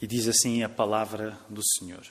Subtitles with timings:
[0.00, 2.04] E diz assim a palavra do Senhor.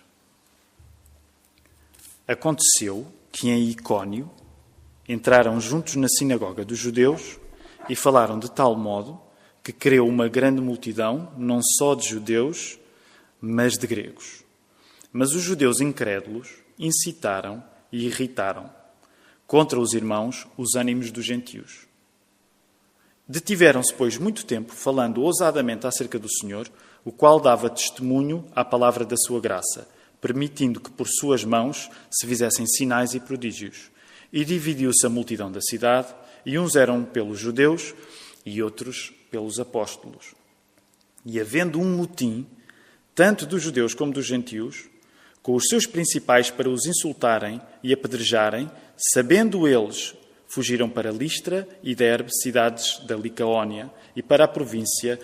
[2.27, 4.31] Aconteceu que em Icónio
[5.07, 7.37] entraram juntos na sinagoga dos judeus
[7.87, 9.19] e falaram de tal modo
[9.63, 12.79] que creu uma grande multidão, não só de judeus,
[13.39, 14.43] mas de gregos.
[15.11, 18.69] Mas os judeus incrédulos incitaram e irritaram
[19.47, 21.87] contra os irmãos os ânimos dos gentios.
[23.27, 26.69] Detiveram-se, pois, muito tempo, falando ousadamente acerca do Senhor,
[27.05, 29.87] o qual dava testemunho à palavra da sua graça,
[30.19, 33.91] permitindo que por suas mãos se fizessem sinais e prodígios.
[34.33, 36.07] E dividiu-se a multidão da cidade,
[36.43, 37.93] e uns eram pelos judeus
[38.43, 40.33] e outros pelos apóstolos.
[41.23, 42.45] E havendo um motim,
[43.13, 44.89] tanto dos judeus como dos gentios,
[45.43, 50.15] com os seus principais para os insultarem e apedrejarem, sabendo eles
[50.47, 55.19] fugiram para Listra e Derbe, cidades da Licaónia, e para a província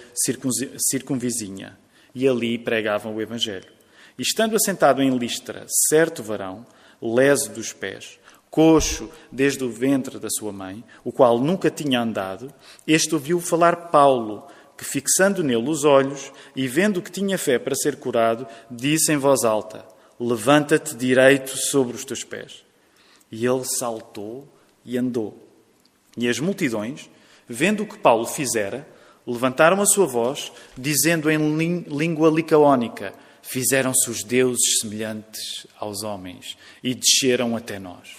[0.78, 1.78] circunvizinha,
[2.14, 3.72] e ali pregavam o Evangelho.
[4.18, 6.66] E estando assentado em Listra, certo varão,
[7.02, 12.54] leso dos pés, coxo desde o ventre da sua mãe, o qual nunca tinha andado,
[12.86, 14.46] este ouviu falar Paulo,
[14.78, 19.18] que fixando nele os olhos e vendo que tinha fé para ser curado, disse em
[19.18, 19.86] voz alta:
[20.20, 22.66] Levanta-te direito sobre os teus pés.
[23.32, 24.52] E ele saltou
[24.86, 25.38] e andou.
[26.18, 27.10] E as multidões,
[27.48, 28.88] vendo o que Paulo fizera,
[29.26, 36.94] levantaram a sua voz, dizendo em língua licaónica: Fizeram-se os deuses semelhantes aos homens e
[36.94, 38.18] desceram até nós.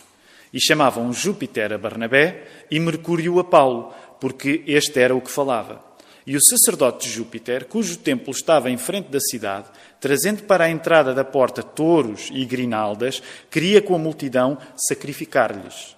[0.52, 5.82] E chamavam Júpiter a Barnabé e Mercúrio a Paulo, porque este era o que falava.
[6.26, 9.68] E o sacerdote de Júpiter, cujo templo estava em frente da cidade,
[10.00, 15.96] trazendo para a entrada da porta touros e grinaldas, queria com a multidão sacrificar-lhes.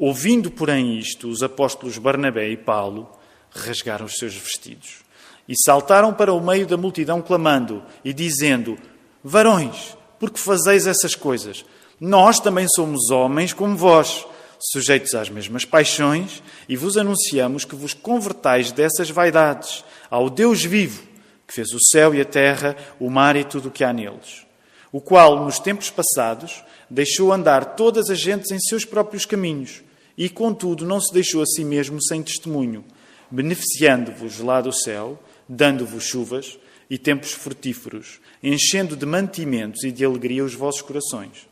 [0.00, 3.06] Ouvindo, porém, isto, os apóstolos Barnabé e Paulo
[3.50, 5.00] rasgaram os seus vestidos
[5.46, 8.78] e saltaram para o meio da multidão, clamando e dizendo:
[9.22, 11.66] Varões, por que fazeis essas coisas?
[12.00, 14.26] Nós também somos homens como vós,
[14.72, 21.02] sujeitos às mesmas paixões, e vos anunciamos que vos convertais dessas vaidades ao Deus vivo,
[21.46, 24.46] que fez o céu e a terra, o mar e tudo o que há neles,
[24.90, 29.82] o qual, nos tempos passados, deixou andar todas as gentes em seus próprios caminhos
[30.20, 32.84] e, contudo, não se deixou a si mesmo sem testemunho,
[33.30, 36.58] beneficiando-vos lá do céu, dando-vos chuvas
[36.90, 41.48] e tempos frutíferos, enchendo de mantimentos e de alegria os vossos corações.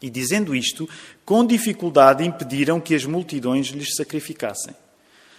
[0.00, 0.88] E dizendo isto,
[1.22, 4.74] com dificuldade impediram que as multidões lhes sacrificassem.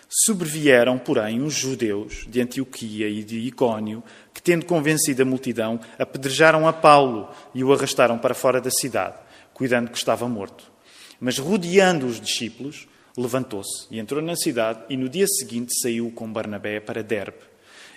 [0.08, 6.68] Sobrevieram, porém, os judeus de Antioquia e de Icónio, que, tendo convencido a multidão, apedrejaram
[6.68, 9.18] a Paulo e o arrastaram para fora da cidade,
[9.56, 10.77] cuidando que estava morto.
[11.20, 16.32] Mas rodeando os discípulos, levantou-se e entrou na cidade, e no dia seguinte saiu com
[16.32, 17.38] Barnabé para Derbe.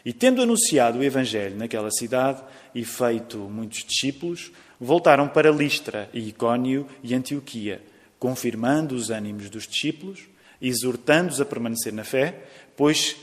[0.04, 2.42] E tendo anunciado o Evangelho naquela cidade
[2.74, 4.50] e feito muitos discípulos,
[4.80, 7.82] voltaram para Listra e Icónio e Antioquia,
[8.18, 10.20] confirmando os ânimos dos discípulos,
[10.60, 12.44] exortando-os a permanecer na fé,
[12.76, 13.16] pois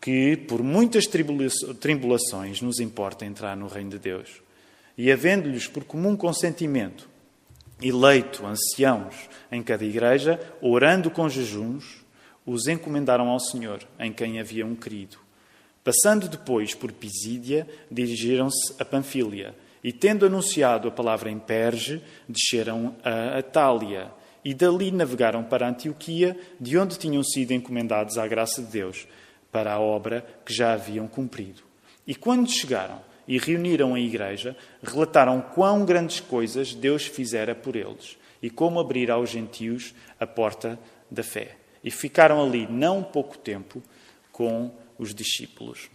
[0.00, 4.28] que por muitas tribulações nos importa entrar no reino de Deus.
[4.96, 7.08] E havendo-lhes por comum consentimento
[7.82, 9.14] eleito anciãos
[9.50, 12.04] em cada igreja, orando com jejuns,
[12.44, 15.18] os encomendaram ao Senhor, em quem haviam crido.
[15.84, 22.96] Passando depois por Pisídia, dirigiram-se a Panfília, e tendo anunciado a palavra em Perge, desceram
[23.04, 24.10] a Atália,
[24.44, 29.06] e dali navegaram para Antioquia, de onde tinham sido encomendados à graça de Deus,
[29.52, 31.62] para a obra que já haviam cumprido.
[32.06, 38.16] E quando chegaram e reuniram a igreja, relataram quão grandes coisas Deus fizera por eles
[38.42, 40.78] e como abrir aos gentios a porta
[41.10, 41.56] da fé.
[41.84, 43.82] E ficaram ali não pouco tempo
[44.32, 45.90] com os discípulos.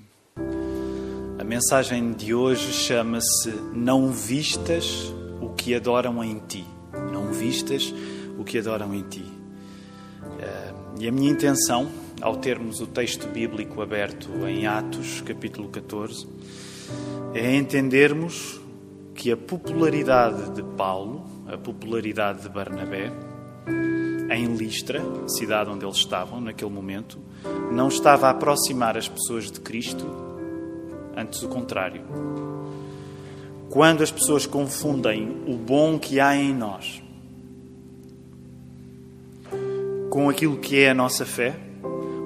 [1.39, 5.11] A mensagem de hoje chama-se Não vistas
[5.41, 6.65] o que adoram em ti.
[7.11, 7.93] Não vistas
[8.37, 9.25] o que adoram em ti.
[10.39, 16.27] Eh, e a minha intenção, ao termos o texto bíblico aberto em Atos, capítulo 14,
[17.33, 18.59] é entendermos
[19.13, 23.11] que a popularidade de Paulo, a popularidade de Barnabé,
[24.29, 27.19] em Listra, cidade onde eles estavam naquele momento,
[27.71, 30.05] não estava a aproximar as pessoas de Cristo,
[31.15, 32.01] antes o contrário.
[33.69, 37.01] Quando as pessoas confundem o bom que há em nós
[40.09, 41.55] com aquilo que é a nossa fé,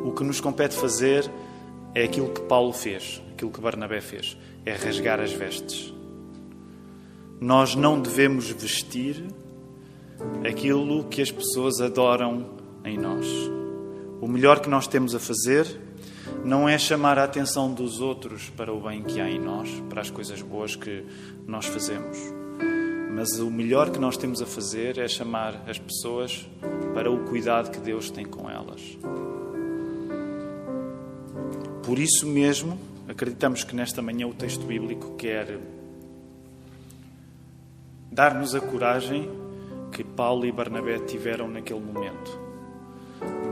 [0.04, 1.30] o que nos compete fazer
[1.96, 4.36] é aquilo que Paulo fez, aquilo que Barnabé fez
[4.66, 5.94] é rasgar as vestes.
[7.40, 9.24] Nós não devemos vestir
[10.44, 13.28] aquilo que as pessoas adoram em nós.
[14.20, 15.80] O melhor que nós temos a fazer
[16.44, 20.02] não é chamar a atenção dos outros para o bem que há em nós, para
[20.02, 21.06] as coisas boas que
[21.46, 22.18] nós fazemos.
[23.14, 26.50] Mas o melhor que nós temos a fazer é chamar as pessoas
[26.96, 28.82] para o cuidado que Deus tem com elas.
[31.84, 35.60] Por isso mesmo, acreditamos que nesta manhã o texto bíblico quer
[38.12, 39.30] dar-nos a coragem
[39.92, 42.40] que Paulo e Barnabé tiveram naquele momento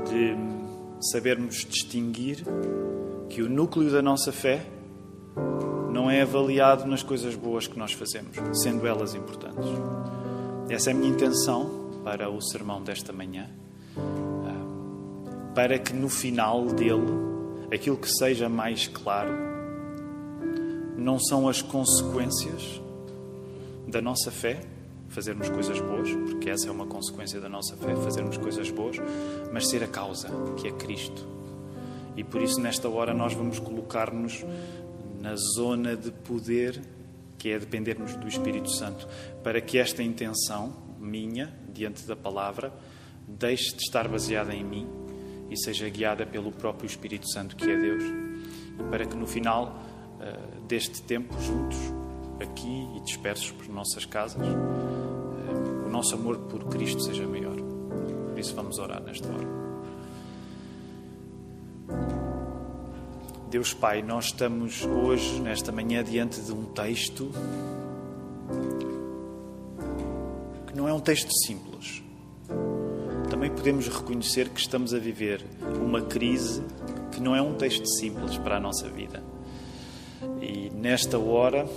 [0.09, 0.35] de
[1.11, 2.43] sabermos distinguir
[3.29, 4.65] que o núcleo da nossa fé
[5.91, 9.69] não é avaliado nas coisas boas que nós fazemos, sendo elas importantes.
[10.69, 13.47] Essa é a minha intenção para o sermão desta manhã,
[13.97, 17.34] ah, para que no final dele,
[17.71, 19.31] aquilo que seja mais claro,
[20.97, 22.81] não são as consequências
[23.87, 24.61] da nossa fé,
[25.09, 28.97] fazermos coisas boas, porque essa é uma consequência da nossa fé, fazermos coisas boas,
[29.53, 31.25] mas ser a causa, que é Cristo.
[32.17, 34.43] E por isso, nesta hora, nós vamos colocar-nos
[35.21, 36.81] na zona de poder,
[37.37, 39.07] que é dependermos do Espírito Santo,
[39.43, 42.73] para que esta intenção minha, diante da palavra,
[43.27, 45.04] deixe de estar baseada em mim
[45.49, 48.03] e seja guiada pelo próprio Espírito Santo, que é Deus.
[48.79, 49.79] E para que no final
[50.19, 51.77] uh, deste tempo, juntos,
[52.39, 57.55] aqui e dispersos por nossas casas, uh, o nosso amor por Cristo seja maior.
[57.55, 59.55] Por isso, vamos orar nesta hora.
[63.49, 67.31] Deus Pai, nós estamos hoje, nesta manhã, diante de um texto
[70.67, 72.03] que não é um texto simples.
[73.49, 75.43] Podemos reconhecer que estamos a viver
[75.81, 76.63] uma crise
[77.11, 79.23] que não é um texto simples para a nossa vida.
[80.41, 81.67] E nesta hora,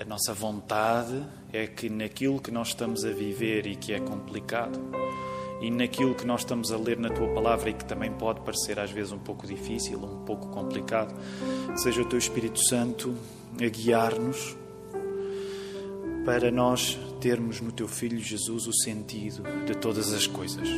[0.00, 4.78] a nossa vontade é que naquilo que nós estamos a viver e que é complicado,
[5.60, 8.78] e naquilo que nós estamos a ler na tua palavra e que também pode parecer
[8.78, 11.14] às vezes um pouco difícil, um pouco complicado,
[11.76, 13.14] seja o teu Espírito Santo
[13.60, 14.56] a guiar-nos
[16.26, 20.68] para nós termos no teu Filho Jesus o sentido de todas as coisas.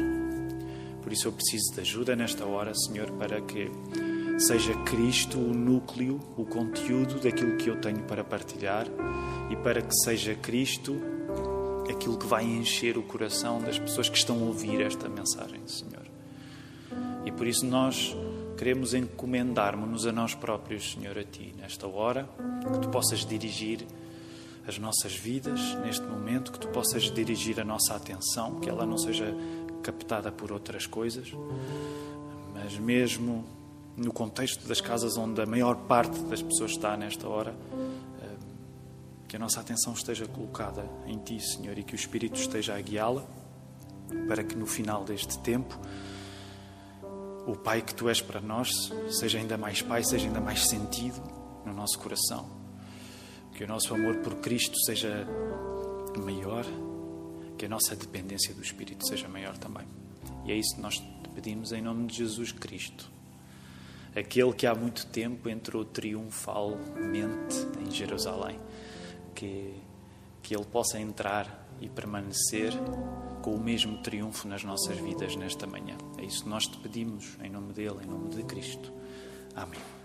[1.03, 3.71] Por isso eu preciso de ajuda nesta hora, Senhor, para que
[4.39, 8.87] seja Cristo o núcleo, o conteúdo daquilo que eu tenho para partilhar
[9.51, 11.01] e para que seja Cristo
[11.91, 16.05] aquilo que vai encher o coração das pessoas que estão a ouvir esta mensagem, Senhor.
[17.25, 18.15] E por isso nós
[18.59, 22.29] queremos encomendar-nos a nós próprios, Senhor, a Ti, nesta hora,
[22.71, 23.87] que Tu possas dirigir
[24.69, 28.99] as nossas vidas neste momento, que Tu possas dirigir a nossa atenção, que ela não
[28.99, 29.35] seja
[29.83, 31.33] captada por outras coisas,
[32.53, 33.47] mas mesmo
[33.97, 37.57] no contexto das casas onde a maior parte das pessoas está nesta hora,
[39.27, 42.81] que a nossa atenção esteja colocada em Ti, Senhor, e que o Espírito esteja a
[42.81, 43.25] guiá-la,
[44.27, 45.79] para que no final deste tempo
[47.47, 51.23] o Pai que Tu és para nós seja ainda mais Pai, seja ainda mais sentido
[51.65, 52.58] no nosso coração.
[53.59, 55.27] Que o nosso amor por Cristo seja
[56.25, 56.65] maior,
[57.59, 59.85] que a nossa dependência do Espírito seja maior também.
[60.45, 63.11] E é isso que nós te pedimos em nome de Jesus Cristo.
[64.15, 68.61] Aquele que há muito tempo entrou triunfalmente em Jerusalém
[69.35, 69.75] que,
[70.41, 72.73] que Ele possa entrar e permanecer
[73.43, 75.97] com o mesmo triunfo nas nossas vidas nesta manhã.
[76.17, 78.93] É isso que nós te pedimos, em nome dele, em nome de Cristo.
[79.57, 79.98] Amém.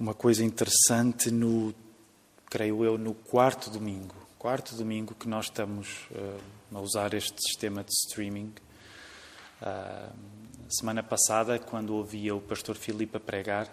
[0.00, 1.74] Uma coisa interessante no,
[2.48, 6.40] creio eu, no quarto domingo, quarto domingo que nós estamos uh,
[6.74, 8.50] a usar este sistema de streaming.
[9.60, 10.10] Uh,
[10.70, 13.66] semana passada, quando ouvia o pastor Filipe a pregar,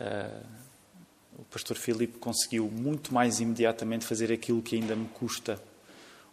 [0.00, 0.46] uh,
[1.38, 5.62] o pastor Filipe conseguiu muito mais imediatamente fazer aquilo que ainda me custa.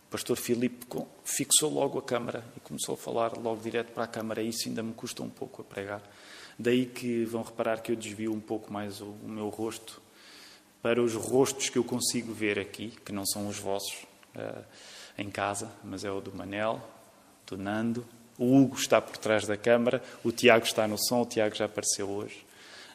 [0.08, 0.88] O pastor Filipe
[1.26, 4.42] fixou logo a câmara e começou a falar logo direto para a câmara.
[4.42, 6.02] Isso ainda me custa um pouco a pregar.
[6.60, 10.02] Daí que vão reparar que eu desvio um pouco mais o, o meu rosto
[10.82, 14.64] para os rostos que eu consigo ver aqui, que não são os vossos uh,
[15.18, 16.82] em casa, mas é o do Manel,
[17.46, 18.06] do Nando.
[18.38, 21.66] O Hugo está por trás da câmara, o Tiago está no som, o Tiago já
[21.66, 22.46] apareceu hoje.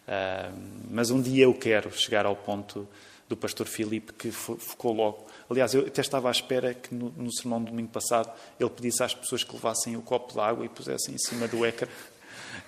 [0.09, 0.59] Uh,
[0.91, 2.89] mas um dia eu quero chegar ao ponto
[3.29, 5.27] do pastor Filipe que focou logo.
[5.49, 9.03] Aliás, eu até estava à espera que no, no sermão do domingo passado ele pedisse
[9.03, 11.89] às pessoas que levassem o copo de água e pusessem em cima do écar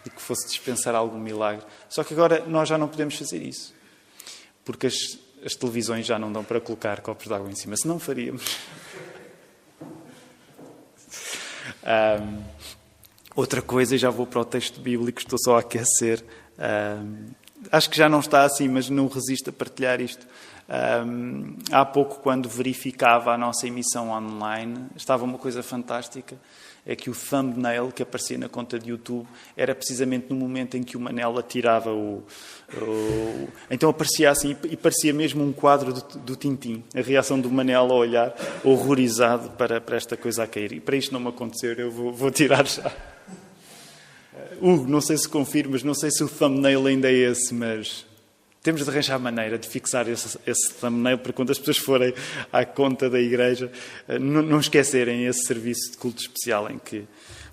[0.05, 1.65] e que fosse dispensar algum milagre.
[1.89, 3.75] Só que agora nós já não podemos fazer isso.
[4.65, 7.77] Porque as, as televisões já não dão para colocar copos de água em cima.
[7.77, 8.45] Se não faríamos.
[11.85, 12.43] Um,
[13.37, 16.25] outra coisa, já vou para o texto bíblico, estou só a aquecer.
[16.59, 17.27] Um,
[17.71, 20.27] acho que já não está assim, mas não resisto a partilhar isto.
[20.67, 26.37] Um, há pouco, quando verificava a nossa emissão online, estava uma coisa fantástica
[26.87, 30.83] é que o thumbnail que aparecia na conta de YouTube era precisamente no momento em
[30.83, 32.23] que o Manel atirava o.
[32.77, 33.49] o...
[33.71, 36.85] Então aparecia assim e parecia mesmo um quadro do, do Tintim.
[36.95, 40.73] A reação do Manel a olhar, horrorizado para, para esta coisa a cair.
[40.73, 42.93] E para isto não me acontecer, eu vou, vou tirar já.
[44.61, 48.07] Hugo, não sei se confirmas, não sei se o thumbnail ainda é esse, mas
[48.65, 52.15] temos de arranjar maneira de fixar esse, esse thumbnail para quando as pessoas forem
[52.51, 53.71] à conta da igreja
[54.09, 57.07] eh, não, esquecerem esse serviço de culto especial em que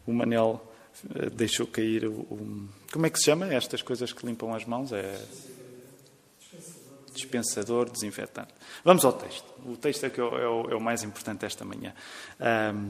[0.07, 0.65] o Manel
[1.13, 4.63] eh, deixou cair o, o, Como é que se chama estas coisas que limpam as
[4.63, 4.93] mãos?
[4.93, 5.21] É.
[7.13, 8.53] Dispensador, desinfetante.
[8.85, 9.45] Vamos ao texto.
[9.65, 11.93] O texto é, que é, o, é o mais importante esta manhã.
[12.39, 12.89] Um,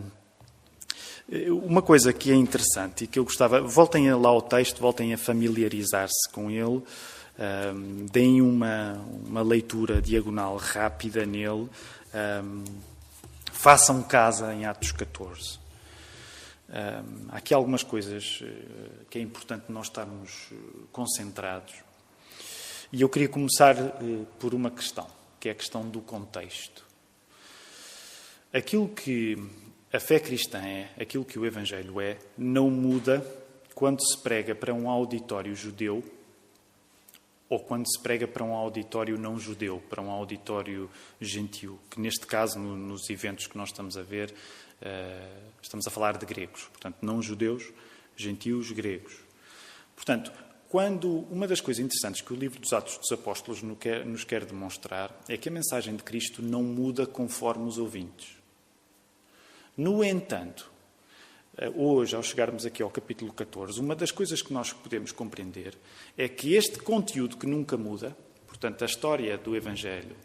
[1.65, 3.61] uma coisa que é interessante e que eu gostava.
[3.61, 6.83] Voltem lá ao texto, voltem a familiarizar-se com ele
[7.39, 8.93] um, deem uma,
[9.25, 11.69] uma leitura diagonal rápida nele,
[12.43, 12.63] um,
[13.51, 15.59] façam casa em Atos 14.
[16.69, 20.55] Um, há aqui algumas coisas eh, que é importante nós estarmos eh,
[20.91, 21.73] concentrados.
[22.93, 25.07] E eu queria começar uh, por uma questão,
[25.37, 26.85] que é a questão do contexto.
[28.53, 29.37] Aquilo que
[29.91, 33.25] a fé cristã é, aquilo que o Evangelho é, não muda
[33.75, 36.03] quando se prega para um auditório judeu
[37.51, 40.89] ou quando se prega para um auditório não judeu, para um auditório
[41.19, 45.89] gentil, que neste caso, no, nos eventos que nós estamos a ver, uh, estamos a
[45.89, 47.69] falar de gregos, portanto, não judeus,
[48.15, 49.17] gentios, gregos.
[49.93, 50.31] Portanto,
[50.69, 55.13] quando uma das coisas interessantes que o livro dos Atos dos Apóstolos nos quer, demonstrar
[55.27, 58.29] é que a mensagem de Cristo não muda conforme os ouvintes.
[59.75, 60.70] No entanto,
[61.69, 65.77] hoje, ao chegarmos aqui ao capítulo 14, uma das coisas que nós podemos compreender
[66.17, 68.15] é que este conteúdo que nunca muda,
[68.47, 70.15] portanto, a história do Evangelho,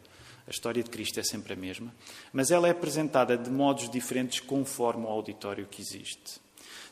[0.47, 1.95] a história de Cristo é sempre a mesma,
[2.33, 6.41] mas ela é apresentada de modos diferentes conforme o auditório que existe.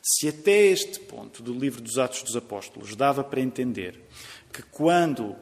[0.03, 3.99] Se até este ponto do livro dos Atos dos Apóstolos dava para entender
[4.53, 5.35] que quando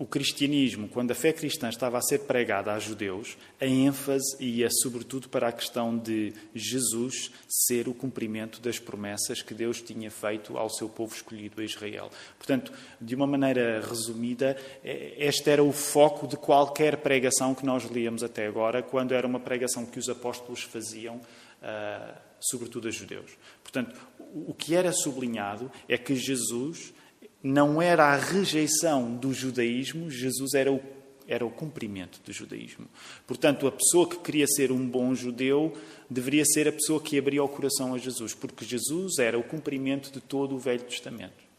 [0.00, 4.70] o cristianismo, quando a fé cristã estava a ser pregada a judeus, a ênfase ia
[4.70, 10.56] sobretudo para a questão de Jesus ser o cumprimento das promessas que Deus tinha feito
[10.56, 12.08] ao seu povo escolhido, a Israel.
[12.38, 17.84] Portanto, de uma maneira resumida, é, este era o foco de qualquer pregação que nós
[17.84, 21.20] líamos até agora, quando era uma pregação que os apóstolos faziam,
[21.62, 23.32] ah, sobretudo a judeus.
[23.62, 26.94] Portanto, o que era sublinhado é que Jesus
[27.42, 30.80] não era a rejeição do judaísmo, Jesus era o,
[31.26, 32.86] era o cumprimento do judaísmo.
[33.26, 35.72] Portanto, a pessoa que queria ser um bom judeu
[36.08, 40.12] deveria ser a pessoa que abria o coração a Jesus, porque Jesus era o cumprimento
[40.12, 41.50] de todo o Velho Testamento.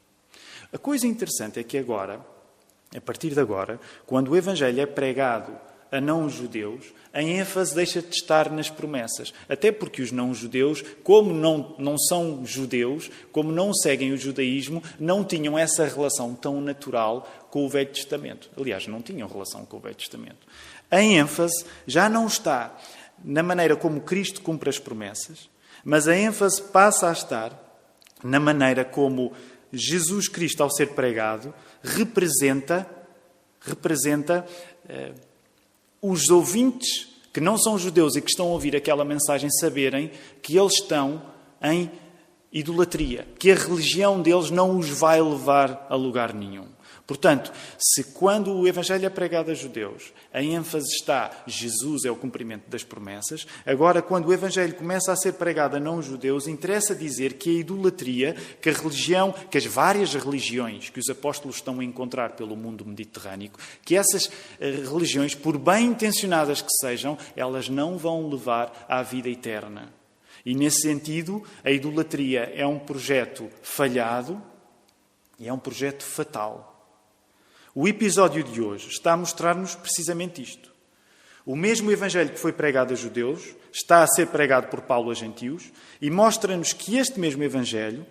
[0.72, 2.24] A coisa interessante é que agora,
[2.96, 8.16] a partir de agora, quando o Evangelho é pregado a não-judeus, a ênfase deixa de
[8.16, 9.34] estar nas promessas.
[9.50, 15.24] Até porque os não-judeus, como não, não são judeus, como não seguem o judaísmo, não
[15.24, 18.50] tinham essa relação tão natural com o Velho Testamento.
[18.58, 20.48] Aliás, não tinham relação com o Velho Testamento.
[20.90, 22.78] A ênfase já não está
[23.24, 25.50] na maneira como Cristo cumpre as promessas,
[25.84, 27.52] mas a ênfase passa a estar
[28.24, 29.34] na maneira como
[29.74, 32.88] Jesus Cristo, ao ser pregado, representa,
[33.62, 34.46] representa
[34.88, 35.14] eh,
[36.01, 40.58] os ouvintes que não são judeus e que estão a ouvir aquela mensagem saberem que
[40.58, 41.22] eles estão
[41.62, 41.89] em
[42.51, 46.65] idolatria, que a religião deles não os vai levar a lugar nenhum.
[47.05, 52.15] Portanto, se quando o Evangelho é pregado a judeus, a ênfase está Jesus é o
[52.15, 57.34] cumprimento das promessas, agora, quando o Evangelho começa a ser pregado a não-judeus, interessa dizer
[57.34, 61.84] que a idolatria, que a religião, que as várias religiões que os apóstolos estão a
[61.84, 63.51] encontrar pelo mundo mediterrâneo,
[63.84, 69.29] que essas eh, religiões, por bem intencionadas que sejam, elas não vão levar à vida
[69.29, 69.93] eterna.
[70.46, 74.41] E nesse sentido, a idolatria é um projeto falhado
[75.39, 76.71] e é um projeto fatal.
[77.74, 80.72] O episódio de hoje está a mostrar-nos precisamente isto.
[81.46, 85.16] O mesmo evangelho que foi pregado a judeus está a ser pregado por Paulo a
[85.16, 88.06] gentios e mostra-nos que este mesmo evangelho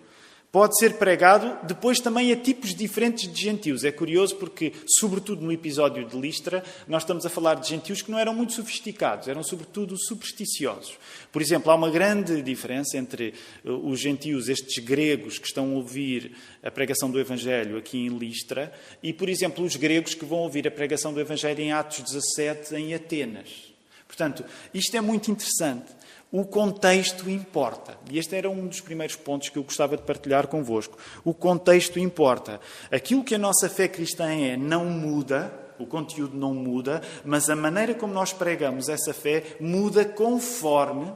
[0.52, 3.84] Pode ser pregado depois também a tipos diferentes de gentios.
[3.84, 8.10] É curioso porque, sobretudo no episódio de Listra, nós estamos a falar de gentios que
[8.10, 10.98] não eram muito sofisticados, eram sobretudo supersticiosos.
[11.30, 13.32] Por exemplo, há uma grande diferença entre
[13.64, 16.32] uh, os gentios, estes gregos que estão a ouvir
[16.64, 20.66] a pregação do Evangelho aqui em Listra, e, por exemplo, os gregos que vão ouvir
[20.66, 23.70] a pregação do Evangelho em Atos 17 em Atenas.
[24.08, 25.99] Portanto, isto é muito interessante.
[26.32, 27.98] O contexto importa.
[28.10, 30.96] E este era um dos primeiros pontos que eu gostava de partilhar convosco.
[31.24, 32.60] O contexto importa.
[32.90, 37.56] Aquilo que a nossa fé cristã é não muda, o conteúdo não muda, mas a
[37.56, 41.12] maneira como nós pregamos essa fé muda conforme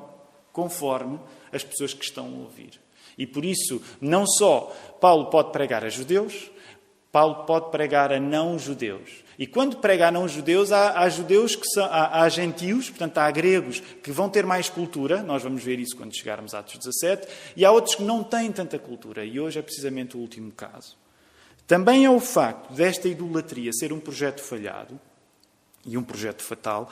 [0.55, 1.19] conforme
[1.53, 2.81] as pessoas que estão a ouvir.
[3.19, 6.51] E por isso, não só Paulo pode pregar a judeus,
[7.11, 9.24] Paulo pode pregar a não-judeus.
[9.39, 13.31] E quando prega a não-judeus, há, há, judeus que são, há, há, gentios, portanto há
[13.31, 17.27] gregos que vão ter mais cultura, nós vamos ver isso quando chegarmos a Atos 17,
[17.57, 20.97] e há outros que não têm tanta cultura, e hoje é precisamente o último caso.
[21.67, 25.01] Também é o facto desta idolatria ser um projeto falhado,
[25.87, 26.89] e um projeto fatal,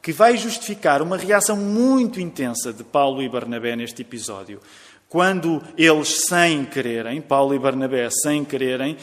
[0.00, 4.60] que vai justificar uma reação muito intensa de Paulo e Barnabé neste episódio.
[5.08, 8.96] Quando eles, sem quererem, Paulo e Barnabé, sem quererem,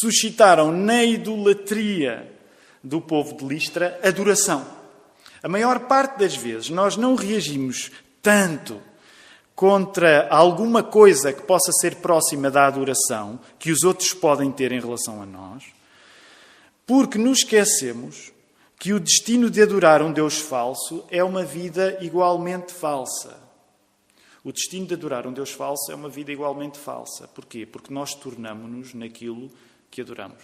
[0.00, 2.39] suscitaram na idolatria
[2.82, 4.66] do povo de Listra adoração.
[5.42, 7.90] A maior parte das vezes nós não reagimos
[8.22, 8.80] tanto
[9.54, 14.80] contra alguma coisa que possa ser próxima da adoração que os outros podem ter em
[14.80, 15.64] relação a nós,
[16.86, 18.32] porque nos esquecemos
[18.78, 23.36] que o destino de adorar um Deus falso é uma vida igualmente falsa.
[24.42, 27.28] O destino de adorar um Deus falso é uma vida igualmente falsa.
[27.28, 27.66] Porquê?
[27.66, 29.50] Porque nós tornamos-nos naquilo
[29.90, 30.42] que adoramos.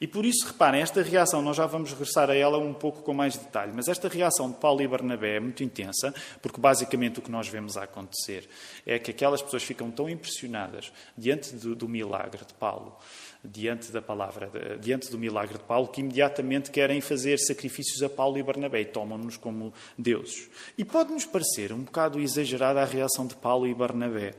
[0.00, 3.14] E por isso, reparem, esta reação, nós já vamos regressar a ela um pouco com
[3.14, 7.22] mais detalhe, mas esta reação de Paulo e Barnabé é muito intensa, porque basicamente o
[7.22, 8.48] que nós vemos a acontecer
[8.84, 12.96] é que aquelas pessoas ficam tão impressionadas diante do, do milagre de Paulo,
[13.42, 14.50] diante da palavra,
[14.80, 18.84] diante do milagre de Paulo, que imediatamente querem fazer sacrifícios a Paulo e Barnabé e
[18.84, 20.50] tomam-nos como deuses.
[20.76, 24.34] E pode-nos parecer um bocado exagerada a reação de Paulo e Barnabé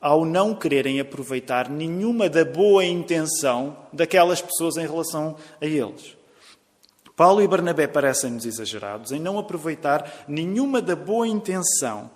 [0.00, 6.16] ao não quererem aproveitar nenhuma da boa intenção daquelas pessoas em relação a eles.
[7.14, 12.10] Paulo e Barnabé parecem-nos exagerados em não aproveitar nenhuma da boa intenção,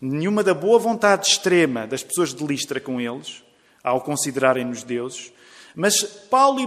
[0.00, 3.44] nenhuma da boa vontade extrema das pessoas de Listra com eles,
[3.84, 5.30] ao considerarem-nos deuses,
[5.74, 6.66] mas Paulo e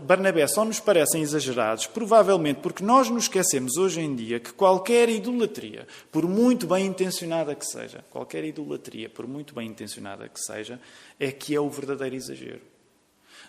[0.00, 5.08] Barnabé só nos parecem exagerados, provavelmente porque nós nos esquecemos hoje em dia que qualquer
[5.08, 10.80] idolatria, por muito bem intencionada que seja, qualquer idolatria, por muito bem intencionada que seja,
[11.18, 12.62] é que é o verdadeiro exagero.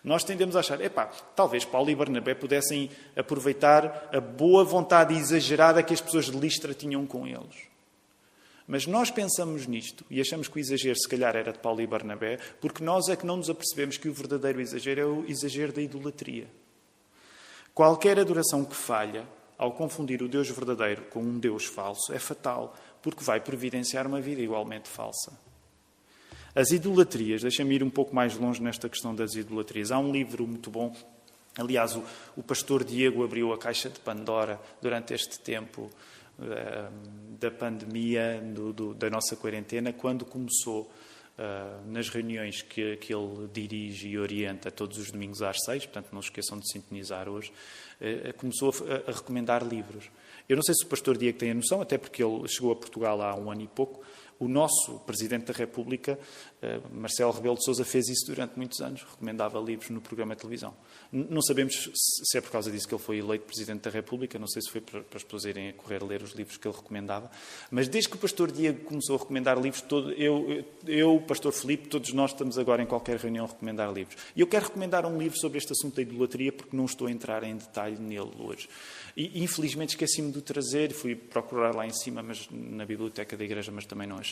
[0.04, 5.84] Nós tendemos a achar, epá, talvez Paulo e Barnabé pudessem aproveitar a boa vontade exagerada
[5.84, 7.69] que as pessoas de Listra tinham com eles.
[8.72, 11.88] Mas nós pensamos nisto e achamos que o exagero, se calhar, era de Paulo e
[11.88, 15.74] Barnabé, porque nós é que não nos apercebemos que o verdadeiro exagero é o exagero
[15.74, 16.46] da idolatria.
[17.74, 19.28] Qualquer adoração que falha,
[19.58, 24.22] ao confundir o Deus verdadeiro com um Deus falso, é fatal, porque vai providenciar uma
[24.22, 25.34] vida igualmente falsa.
[26.54, 29.92] As idolatrias, deixa-me ir um pouco mais longe nesta questão das idolatrias.
[29.92, 30.96] Há um livro muito bom,
[31.58, 32.04] aliás, o,
[32.38, 35.90] o pastor Diego abriu a caixa de Pandora durante este tempo
[37.40, 40.92] da pandemia, do, do, da nossa quarentena, quando começou
[41.40, 46.10] uh, nas reuniões que, que ele dirige e orienta todos os domingos às seis, portanto
[46.12, 47.52] não esqueçam de sintonizar hoje,
[48.02, 50.10] uh, começou a, a, recomendar livros.
[50.48, 52.76] Eu não sei se o pastor Diego tem a noção, até porque ele chegou a
[52.76, 54.02] Portugal há um ano e pouco,
[54.40, 56.18] o nosso Presidente da República,
[56.62, 60.42] eh, Marcelo Rebelo de Sousa, fez isso durante muitos anos, recomendava livros no programa de
[60.42, 60.74] televisão.
[61.12, 64.48] Não sabemos se é por causa disso que ele foi eleito Presidente da República, não
[64.48, 67.30] sei se foi para as pessoas irem a correr ler os livros que ele recomendava,
[67.70, 71.52] mas desde que o pastor Diego começou a recomendar livros, todo, eu, eu, o pastor
[71.52, 74.16] Felipe, todos nós estamos agora em qualquer reunião a recomendar livros.
[74.36, 77.12] E eu quero recomendar um livro sobre este assunto da idolatria, porque não estou a
[77.12, 78.70] entrar em detalhe nele hoje.
[79.18, 83.44] E infelizmente esqueci-me de o trazer, fui procurar lá em cima, mas na biblioteca da
[83.44, 84.29] igreja, mas também não achei.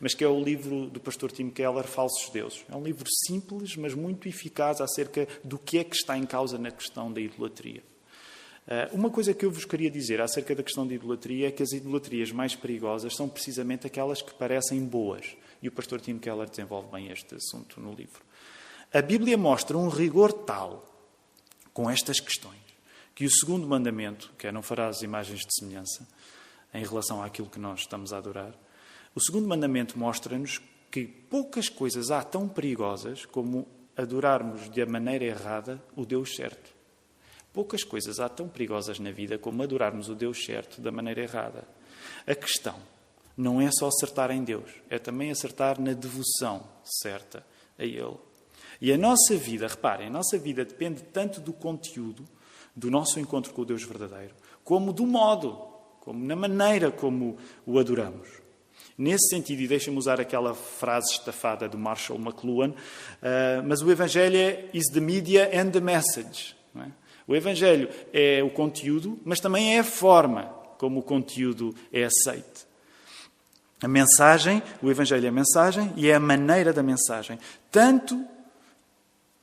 [0.00, 2.64] Mas que é o livro do pastor Tim Keller, Falsos Deuses.
[2.70, 6.58] É um livro simples, mas muito eficaz acerca do que é que está em causa
[6.58, 7.82] na questão da idolatria.
[8.66, 11.62] Eh, uma coisa que eu vos queria dizer acerca da questão da idolatria é que
[11.62, 15.36] as idolatrias mais perigosas são precisamente aquelas que parecem boas.
[15.62, 18.22] E o pastor Tim Keller desenvolve bem este assunto no livro.
[18.92, 20.86] A Bíblia mostra um rigor tal
[21.72, 22.58] com estas questões
[23.14, 26.08] que o segundo mandamento, que é não farás imagens de semelhança,
[26.72, 28.54] em relação àquilo que nós estamos a adorar,
[29.14, 35.82] o segundo mandamento mostra-nos que poucas coisas há tão perigosas como adorarmos de maneira errada
[35.96, 36.74] o Deus certo.
[37.52, 41.66] Poucas coisas há tão perigosas na vida como adorarmos o Deus certo da maneira errada.
[42.26, 42.76] A questão
[43.36, 47.44] não é só acertar em Deus, é também acertar na devoção certa
[47.78, 48.16] a Ele.
[48.80, 52.24] E a nossa vida, reparem, a nossa vida depende tanto do conteúdo
[52.74, 55.52] do nosso encontro com o Deus verdadeiro, como do modo,
[56.00, 58.28] como na maneira como o adoramos.
[59.00, 64.36] Nesse sentido, e deixa-me usar aquela frase estafada do Marshall McLuhan, uh, mas o Evangelho
[64.36, 66.54] é is the media and the message.
[66.76, 66.84] É?
[67.26, 72.66] O Evangelho é o conteúdo, mas também é a forma como o conteúdo é aceite.
[73.82, 77.38] A mensagem, o Evangelho é a mensagem e é a maneira da mensagem.
[77.70, 78.22] Tanto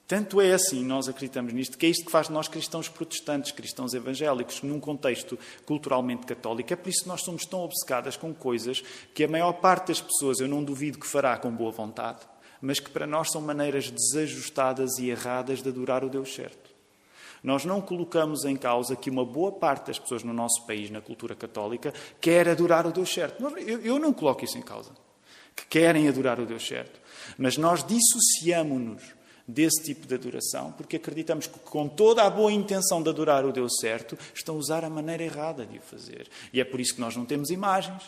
[0.08, 3.52] Tanto é assim, nós acreditamos nisto, que é isto que faz de nós cristãos protestantes,
[3.52, 6.72] cristãos evangélicos, num contexto culturalmente católico.
[6.72, 8.82] É por isso que nós somos tão obcecadas com coisas
[9.14, 12.20] que a maior parte das pessoas, eu não duvido que fará com boa vontade,
[12.62, 16.72] mas que para nós são maneiras desajustadas e erradas de adorar o Deus certo.
[17.44, 21.02] Nós não colocamos em causa que uma boa parte das pessoas no nosso país, na
[21.02, 23.44] cultura católica, quer adorar o Deus certo.
[23.84, 24.92] Eu não coloco isso em causa.
[25.54, 27.00] Que querem adorar o Deus certo.
[27.38, 29.17] Mas nós dissociamos-nos
[29.48, 33.54] desse tipo de adoração, porque acreditamos que, com toda a boa intenção de adorar o
[33.54, 36.28] Deus certo, estão a usar a maneira errada de o fazer.
[36.52, 38.04] E é por isso que nós não temos imagens,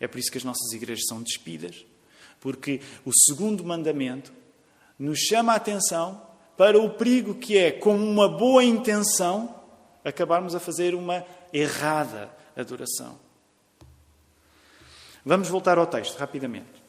[0.00, 1.84] é por isso que as nossas igrejas são despidas,
[2.40, 4.32] porque o segundo mandamento
[4.98, 6.22] nos chama a atenção
[6.56, 9.54] para o perigo que é, com uma boa intenção,
[10.04, 13.18] acabarmos a fazer uma errada adoração.
[15.24, 16.82] Vamos voltar ao texto rapidamente.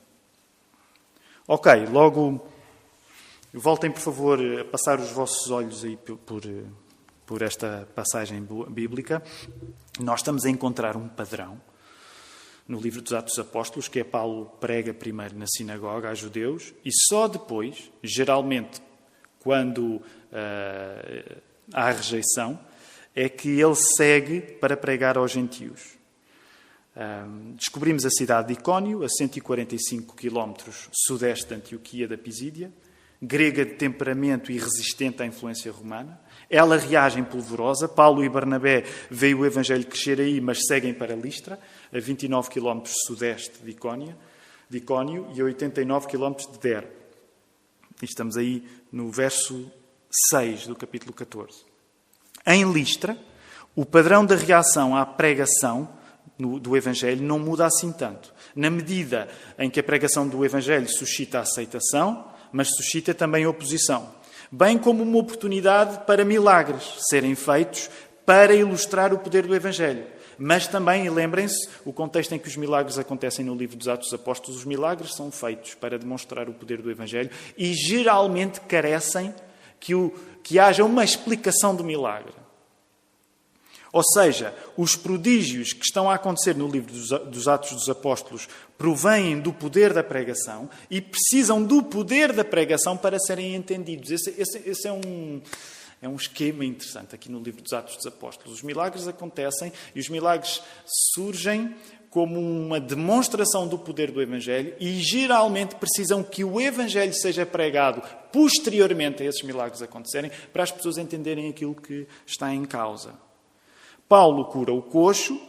[1.48, 2.46] Ok, logo
[3.58, 6.42] Voltem, por favor, a passar os vossos olhos aí por,
[7.26, 9.24] por esta passagem bíblica.
[9.98, 11.62] Nós estamos a encontrar um padrão
[12.68, 16.90] no livro dos Atos Apóstolos, que é Paulo prega primeiro na sinagoga a judeus e
[17.08, 18.82] só depois, geralmente
[19.40, 21.42] quando uh,
[21.74, 22.60] há rejeição,
[23.16, 25.98] é que ele segue para pregar aos gentios.
[26.94, 32.74] Um, descobrimos a cidade de Icónio, a 145 quilómetros sudeste de Antioquia da Pisídia
[33.22, 36.20] grega de temperamento e resistente à influência romana.
[36.50, 37.88] Ela reage em polvorosa.
[37.88, 41.60] Paulo e Barnabé veem o Evangelho crescer aí, mas seguem para Listra,
[41.94, 44.16] a 29 km sudeste de, Icónia,
[44.70, 46.90] de Icónio e a 89 km de Derbe.
[48.02, 49.72] Estamos aí no verso
[50.30, 51.64] 6 do capítulo 14.
[52.46, 53.18] Em Listra,
[53.76, 55.90] o padrão da reação à pregação
[56.38, 58.34] do Evangelho não muda assim tanto.
[58.56, 64.16] Na medida em que a pregação do Evangelho suscita aceitação, mas suscita também oposição,
[64.50, 67.90] bem como uma oportunidade para milagres serem feitos
[68.26, 70.06] para ilustrar o poder do Evangelho.
[70.38, 74.18] Mas também, lembrem-se, o contexto em que os milagres acontecem no livro dos Atos dos
[74.22, 79.36] Apóstolos, os milagres são feitos para demonstrar o poder do Evangelho e geralmente carecem
[79.78, 82.45] que, o, que haja uma explicação do milagre.
[83.96, 86.92] Ou seja, os prodígios que estão a acontecer no livro
[87.28, 88.46] dos Atos dos Apóstolos
[88.78, 94.12] provêm do poder da pregação e precisam do poder da pregação para serem entendidos.
[94.12, 95.42] Esse, esse, esse é um.
[96.02, 98.56] É um esquema interessante aqui no livro dos Atos dos Apóstolos.
[98.56, 100.62] Os milagres acontecem e os milagres
[101.14, 101.74] surgem
[102.10, 108.04] como uma demonstração do poder do Evangelho e geralmente precisam que o Evangelho seja pregado
[108.30, 113.25] posteriormente a esses milagres acontecerem para as pessoas entenderem aquilo que está em causa.
[114.08, 115.40] Paulo cura o coxo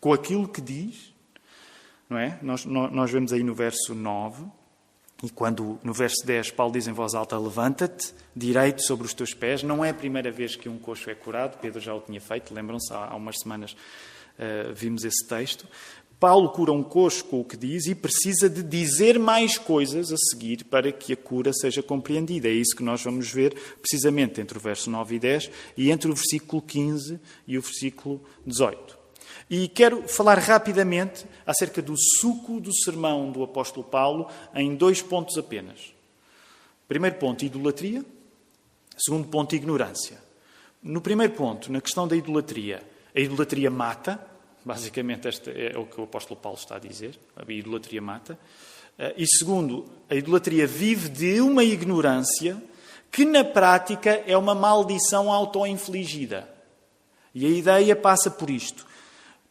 [0.00, 1.14] com aquilo que diz,
[2.08, 2.38] não é?
[2.42, 4.44] Nós, nós vemos aí no verso 9,
[5.22, 9.34] e quando no verso 10 Paulo diz em voz alta: Levanta-te direito sobre os teus
[9.34, 9.62] pés.
[9.62, 12.54] Não é a primeira vez que um coxo é curado, Pedro já o tinha feito,
[12.54, 15.66] lembram-se, há, há umas semanas uh, vimos esse texto.
[16.20, 20.16] Paulo cura um coxo com o que diz e precisa de dizer mais coisas a
[20.16, 22.48] seguir para que a cura seja compreendida.
[22.48, 26.10] É isso que nós vamos ver precisamente entre o verso 9 e 10 e entre
[26.10, 28.98] o versículo 15 e o versículo 18.
[29.48, 35.38] E quero falar rapidamente acerca do suco do sermão do apóstolo Paulo em dois pontos
[35.38, 35.94] apenas.
[36.88, 38.04] Primeiro ponto, idolatria.
[38.98, 40.18] Segundo ponto, ignorância.
[40.82, 42.82] No primeiro ponto, na questão da idolatria,
[43.14, 44.20] a idolatria mata,
[44.68, 47.18] Basicamente, este é o que o apóstolo Paulo está a dizer.
[47.34, 48.38] A idolatria mata.
[48.98, 52.62] Eh, e segundo, a idolatria vive de uma ignorância
[53.10, 56.46] que, na prática, é uma maldição auto-infligida.
[57.34, 58.86] E a ideia passa por isto.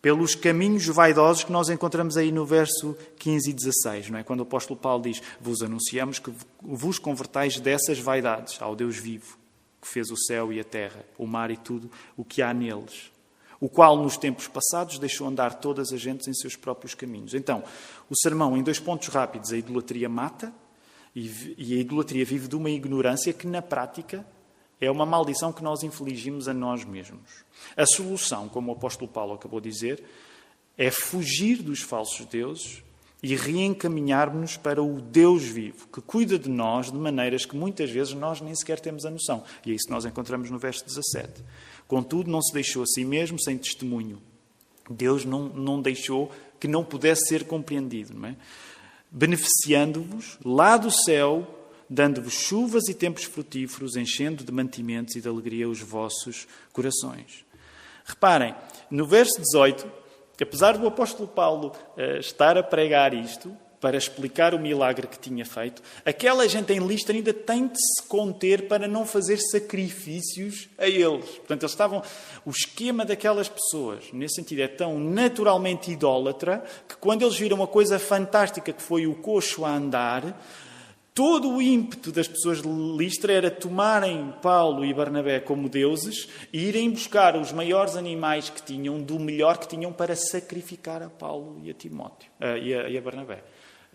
[0.04, 4.24] Pelos caminhos vaidosos que nós encontramos aí no verso 15 e 16, não é?
[4.24, 9.36] Quando o apóstolo Paulo diz: Vos anunciamos que vos convertais dessas vaidades ao Deus vivo,
[9.82, 13.17] que fez o céu e a terra, o mar e tudo o que há neles
[13.60, 17.34] o qual nos tempos passados deixou andar todas as gentes em seus próprios caminhos.
[17.34, 17.64] Então,
[18.10, 20.54] o sermão, em dois pontos rápidos, a idolatria mata
[21.16, 24.26] e a idolatria vive de uma ignorância que, na prática,
[24.80, 27.44] é uma maldição que nós infligimos a nós mesmos.
[27.76, 30.04] A solução, como o apóstolo Paulo acabou de dizer,
[30.78, 32.84] é fugir dos falsos deuses
[33.22, 38.14] e reencaminharmos-nos para o Deus vivo, que cuida de nós de maneiras que muitas vezes
[38.14, 39.44] nós nem sequer temos a noção.
[39.66, 41.44] E é isso que nós encontramos no verso 17.
[41.88, 44.22] Contudo, não se deixou a si mesmo sem testemunho.
[44.90, 48.36] Deus não, não deixou que não pudesse ser compreendido, não é?
[49.12, 51.48] beneficiando-vos lá do céu,
[51.90, 57.46] dando-vos chuvas e tempos frutíferos, enchendo de mantimentos e de alegria os vossos corações.
[58.06, 58.56] Reparem,
[58.90, 59.90] no verso 18,
[60.42, 65.46] apesar do apóstolo Paulo uh, estar a pregar isto, para explicar o milagre que tinha
[65.46, 70.88] feito, aquela gente em Listra ainda tem de se conter para não fazer sacrifícios a
[70.88, 71.26] eles.
[71.26, 72.02] Portanto, eles estavam.
[72.46, 77.68] O esquema daquelas pessoas, nesse sentido, é tão naturalmente idólatra que quando eles viram uma
[77.68, 80.36] coisa fantástica que foi o coxo a andar,
[81.18, 86.66] todo o ímpeto das pessoas de Listra era tomarem Paulo e Barnabé como deuses e
[86.66, 91.60] irem buscar os maiores animais que tinham, do melhor que tinham, para sacrificar a Paulo
[91.64, 93.44] e a Timóteo uh, e, a, e a Barnabé.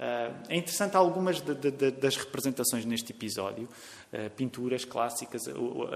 [0.03, 3.69] Uh, é interessante algumas de, de, das representações neste episódio,
[4.13, 5.47] uh, pinturas clássicas.
[5.47, 5.89] Uh,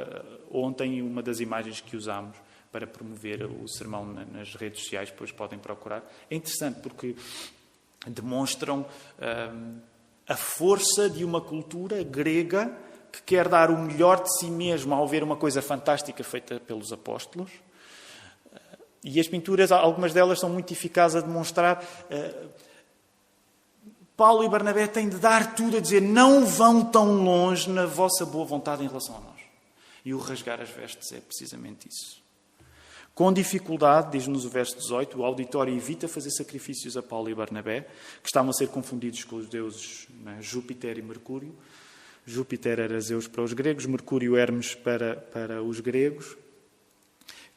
[0.48, 2.36] ontem, uma das imagens que usámos
[2.70, 7.16] para promover o sermão nas redes sociais, depois podem procurar, é interessante porque
[8.06, 8.84] demonstram
[10.28, 12.76] a força de uma cultura grega
[13.10, 16.92] que quer dar o melhor de si mesmo ao ver uma coisa fantástica feita pelos
[16.92, 17.50] apóstolos.
[19.02, 21.82] E as pinturas, algumas delas são muito eficazes a demonstrar
[24.16, 28.24] Paulo e Barnabé têm de dar tudo a dizer: não vão tão longe na vossa
[28.24, 29.40] boa vontade em relação a nós.
[30.05, 32.24] E o rasgar as vestes é precisamente isso.
[33.14, 37.88] Com dificuldade, diz-nos o verso 18, o auditório evita fazer sacrifícios a Paulo e Barnabé,
[38.22, 41.55] que estavam a ser confundidos com os deuses né, Júpiter e Mercúrio.
[42.26, 46.37] Júpiter era Zeus para os gregos, Mercúrio Hermes para, para os gregos,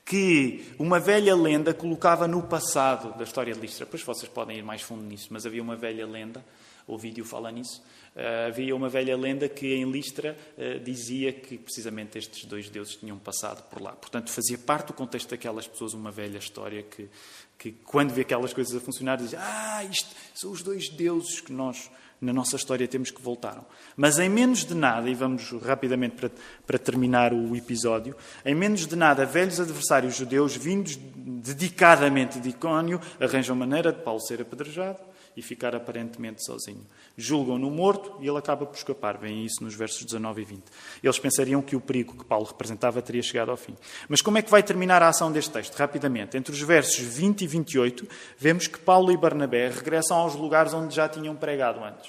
[0.10, 3.86] que uma velha lenda colocava no passado da história de Listra.
[3.86, 6.44] Pois vocês podem ir mais fundo nisso, mas havia uma velha lenda,
[6.88, 7.80] o vídeo fala nisso,
[8.16, 12.96] uh, havia uma velha lenda que em Listra uh, dizia que precisamente estes dois deuses
[12.96, 13.92] tinham passado por lá.
[13.92, 17.08] Portanto, fazia parte do contexto daquelas pessoas uma velha história que,
[17.56, 21.54] que quando vê aquelas coisas a funcionar, dizia, ah, isto são os dois deuses que
[21.54, 23.64] nós na nossa história temos que voltar.
[23.96, 26.32] Mas em menos de nada, e vamos rapidamente para,
[26.66, 33.00] para terminar o episódio, em menos de nada, velhos adversários judeus, vindos dedicadamente de Icónio,
[33.20, 35.00] arranjam maneira de Paulo ser apedrejado
[35.36, 36.86] e ficar aparentemente sozinho.
[37.18, 39.18] Julgam-no morto e ele acaba por escapar.
[39.18, 40.64] Vem isso nos versos 19 e 20.
[41.02, 43.76] Eles pensariam que o perigo que Paulo representava teria chegado ao fim.
[44.10, 45.76] Mas como é que vai terminar a ação deste texto?
[45.76, 46.36] Rapidamente.
[46.36, 50.94] Entre os versos 20 e 28, vemos que Paulo e Barnabé regressam aos lugares onde
[50.94, 52.09] já tinham pregado antes.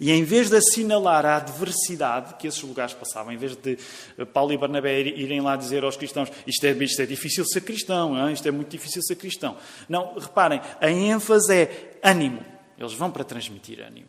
[0.00, 3.78] E em vez de assinalar a adversidade que esses lugares passavam, em vez de
[4.18, 7.60] eh, Paulo e Barnabé irem lá dizer aos cristãos isto é, isto é difícil ser
[7.60, 8.32] cristão, hein?
[8.32, 9.56] isto é muito difícil ser cristão.
[9.88, 12.44] Não, reparem, a ênfase é ânimo.
[12.78, 14.08] Eles vão para transmitir ânimo.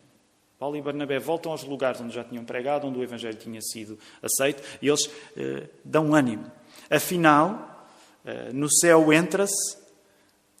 [0.58, 3.98] Paulo e Barnabé voltam aos lugares onde já tinham pregado, onde o Evangelho tinha sido
[4.22, 6.50] aceito, e eles eh, dão ânimo.
[6.88, 7.88] Afinal,
[8.24, 9.85] eh, no céu entra-se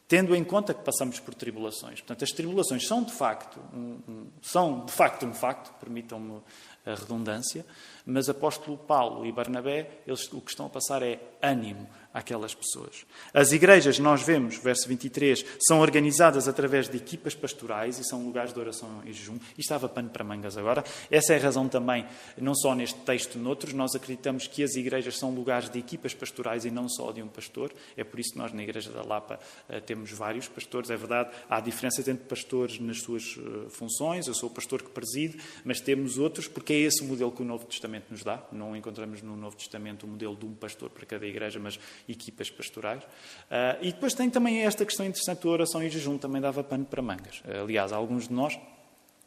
[0.08, 2.00] tendo em conta que passamos por tribulações.
[2.00, 6.40] Portanto, as tribulações são de facto um, um, são de facto um facto, permitam-me
[6.84, 7.66] a redundância,
[8.04, 13.04] mas apóstolo Paulo e Barnabé, eles o que estão a passar é ânimo, àquelas pessoas.
[13.34, 18.54] As igrejas, nós vemos, verso 23, são organizadas através de equipas pastorais e são lugares
[18.54, 19.38] de oração e jejum.
[19.56, 20.82] E estava pano para mangas agora.
[21.10, 22.06] Essa é a razão também,
[22.38, 26.64] não só neste texto, noutros, nós acreditamos que as igrejas são lugares de equipas pastorais
[26.64, 27.70] e não só de um pastor.
[27.94, 30.88] É por isso que nós na Igreja da Lapa eh, temos vários pastores.
[30.88, 34.26] É verdade, há diferenças entre pastores nas suas eh, funções.
[34.26, 37.42] Eu sou o pastor que preside, mas temos outros, porque é esse o modelo que
[37.42, 38.42] o Novo Testamento nos dá.
[38.50, 42.50] Não encontramos no Novo Testamento o modelo de um pastor para cada igreja, mas equipas
[42.50, 43.02] pastorais.
[43.04, 46.84] Uh, e depois tem também esta questão interessante da oração e jejum, também dava pano
[46.84, 47.40] para mangas.
[47.40, 48.58] Uh, aliás, alguns de nós,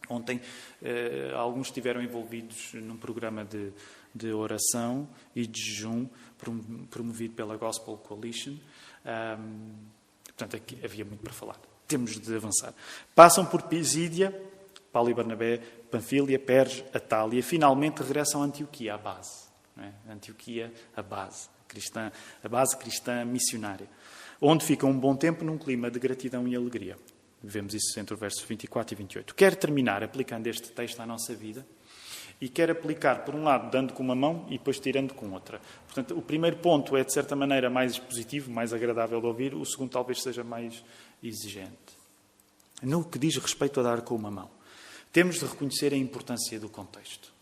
[0.10, 0.38] ontem,
[0.82, 3.72] uh, alguns estiveram envolvidos num programa de,
[4.14, 6.08] de oração e de jejum
[6.90, 8.56] promovido pela Gospel Coalition.
[10.26, 11.60] Portanto, aqui havia muito para falar.
[11.86, 12.74] Temos de avançar.
[13.14, 14.34] Passam por Pisídia,
[14.90, 15.58] Paulo e Barnabé,
[15.92, 19.50] Panfilia, Perge, Atália, finalmente regressam a Antioquia, a base.
[19.78, 20.14] É?
[20.14, 22.12] Antioquia, a base cristã,
[22.44, 23.88] a base cristã missionária,
[24.42, 26.98] onde fica um bom tempo num clima de gratidão e alegria.
[27.42, 29.36] Vemos isso entre o verso 24 e 28.
[29.36, 31.66] Quero terminar aplicando este texto à nossa vida
[32.42, 35.62] e quero aplicar, por um lado, dando com uma mão e depois tirando com outra.
[35.86, 39.66] Portanto, o primeiro ponto é, de certa maneira, mais positivo, mais agradável de ouvir, o
[39.66, 40.84] segundo talvez seja mais
[41.22, 42.00] exigente.
[42.82, 44.50] No que diz respeito a dar com uma mão,
[45.12, 47.39] temos de reconhecer a importância do contexto.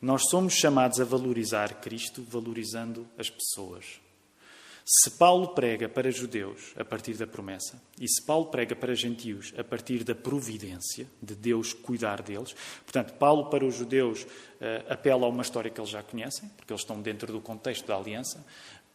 [0.00, 4.00] Nós somos chamados a valorizar Cristo valorizando as pessoas.
[4.86, 9.52] Se Paulo prega para judeus a partir da promessa, e se Paulo prega para gentios
[9.58, 14.28] a partir da providência, de Deus cuidar deles, portanto, Paulo para os judeus uh,
[14.88, 17.96] apela a uma história que eles já conhecem, porque eles estão dentro do contexto da
[17.96, 18.42] aliança.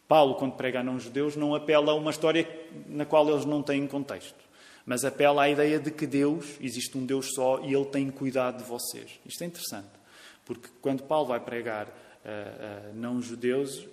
[0.08, 2.48] Paulo, quando prega a não-judeus, não apela a uma história
[2.86, 4.42] na qual eles não têm contexto,
[4.86, 8.62] mas apela à ideia de que Deus, existe um Deus só e Ele tem cuidado
[8.62, 9.20] de vocês.
[9.24, 10.03] Isto é interessante.
[10.44, 11.88] Porque quando Paulo vai pregar
[12.24, 13.86] a, a não-judeus,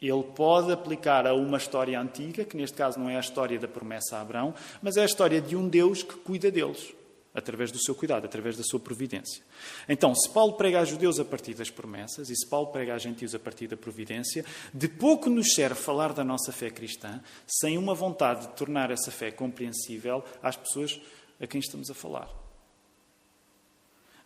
[0.00, 3.66] ele pode aplicar a uma história antiga, que neste caso não é a história da
[3.68, 6.94] promessa a Abraão, mas é a história de um Deus que cuida deles.
[7.34, 9.42] através do seu cuidado, através da sua providência.
[9.88, 12.98] Então, se Paulo prega a judeus a partir das promessas e se Paulo prega a
[12.98, 17.78] gentios a partir da providência, de pouco nos serve falar da nossa fé cristã sem
[17.78, 21.00] uma vontade de tornar essa fé compreensível às pessoas
[21.40, 22.47] a quem estamos a falar.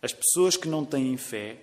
[0.03, 1.57] As pessoas que não têm fé,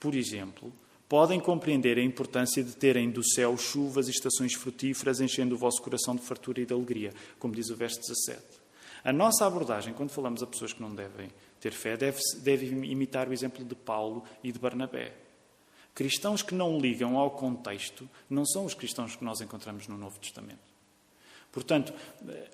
[0.00, 0.72] por exemplo,
[1.06, 5.82] podem compreender a importância de terem do céu chuvas e estações frutíferas enchendo o vosso
[5.82, 8.42] coração de fartura e de alegria, como diz o verso 17.
[9.04, 13.28] A nossa abordagem, quando falamos a pessoas que não devem ter fé, deve, deve imitar
[13.28, 15.14] o exemplo de Paulo e de Barnabé.
[15.94, 20.18] Cristãos que não ligam ao contexto não são os cristãos que nós encontramos no Novo
[20.18, 20.67] Testamento.
[21.58, 21.92] Portanto,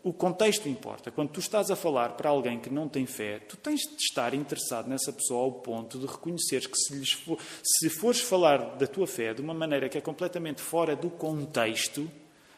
[0.02, 1.10] o contexto importa.
[1.10, 4.32] Quando tu estás a falar para alguém que não tem fé, tu tens de estar
[4.32, 9.06] interessado nessa pessoa ao ponto de reconheceres que se, for, se fores falar da tua
[9.06, 12.10] fé de uma maneira que é completamente fora do contexto,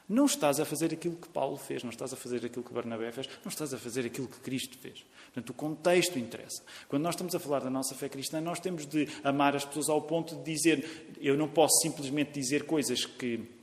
[0.09, 3.11] não estás a fazer aquilo que Paulo fez, não estás a fazer aquilo que Barnabé
[3.11, 5.05] fez, não estás a fazer aquilo que Cristo fez.
[5.27, 6.63] Portanto, o contexto interessa.
[6.89, 9.89] Quando nós estamos a falar da nossa fé cristã, nós temos de amar as pessoas
[9.89, 13.57] ao ponto de dizer, eu não posso simplesmente dizer coisas que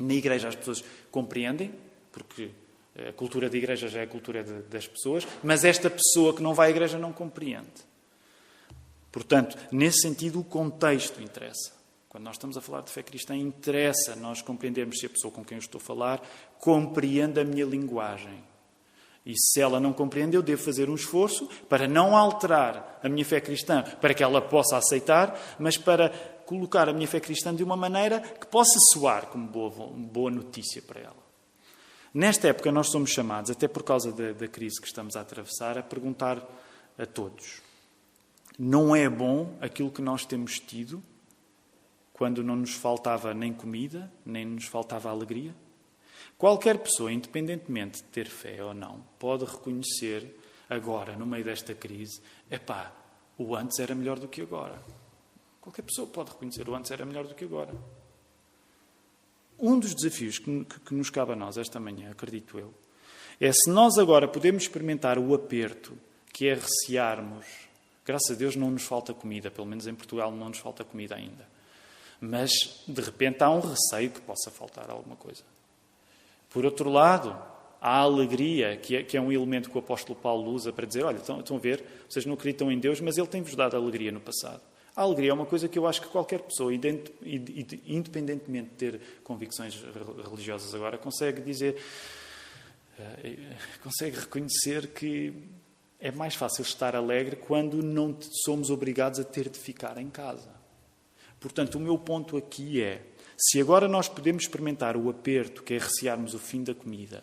[0.00, 1.72] na igreja as pessoas compreendem,
[2.16, 2.50] porque
[3.08, 6.42] a cultura da igreja já é a cultura de, das pessoas, mas esta pessoa que
[6.42, 7.84] não vai à igreja não compreende.
[9.12, 11.72] Portanto, nesse sentido, o contexto interessa.
[12.08, 15.44] Quando nós estamos a falar de fé cristã, interessa nós compreendermos se a pessoa com
[15.44, 16.22] quem eu estou a falar
[16.58, 18.42] compreende a minha linguagem.
[19.24, 23.24] E se ela não compreende, eu devo fazer um esforço para não alterar a minha
[23.24, 26.10] fé cristã, para que ela possa aceitar, mas para
[26.46, 30.80] colocar a minha fé cristã de uma maneira que possa soar como boa, boa notícia
[30.80, 31.25] para ela.
[32.16, 35.76] Nesta época, nós somos chamados, até por causa da, da crise que estamos a atravessar,
[35.76, 36.42] a perguntar
[36.98, 37.60] a todos:
[38.58, 41.02] não é bom aquilo que nós temos tido?
[42.16, 45.54] quando não nos faltava nem comida, nem nos faltava alegria?
[46.38, 50.34] Qualquer pessoa, independentemente de ter fé ou não, pode reconhecer
[50.66, 52.90] agora, no meio desta crise, epá,
[53.36, 54.82] o antes era melhor do que agora.
[55.60, 57.74] Qualquer pessoa pode reconhecer o antes era melhor do que agora.
[59.58, 62.74] Um dos desafios que, que, nos cabe a nós esta manhã, acredito eu,
[63.40, 65.96] é se nós agora podemos experimentar o aperto
[66.32, 67.46] que é recearmos.
[68.04, 71.14] Graças a Deus não nos falta comida, pelo menos em Portugal não nos falta comida
[71.14, 71.56] ainda
[72.20, 75.42] mas de repente há um receio que possa faltar alguma coisa.
[76.50, 77.30] Por outro lado,
[77.80, 80.86] há a alegria, que é, que é um elemento que o apóstolo Paulo usa para
[80.86, 83.76] dizer: olha, estão, estão a ver, vocês não acreditam em Deus, mas Ele tem-vos dado
[83.76, 84.62] alegria no passado.
[84.96, 89.78] A alegria é uma coisa que eu acho que qualquer pessoa, independentemente de ter convicções
[90.30, 91.76] religiosas agora, consegue dizer,
[92.98, 93.36] eh,
[93.82, 95.34] consegue reconhecer que
[96.00, 100.56] é mais fácil estar alegre quando não somos obrigados a ter de ficar em casa.
[101.38, 103.02] Portanto, o meu ponto aqui é:
[103.36, 107.22] se agora nós podemos experimentar o aperto que é recearmos o fim da comida,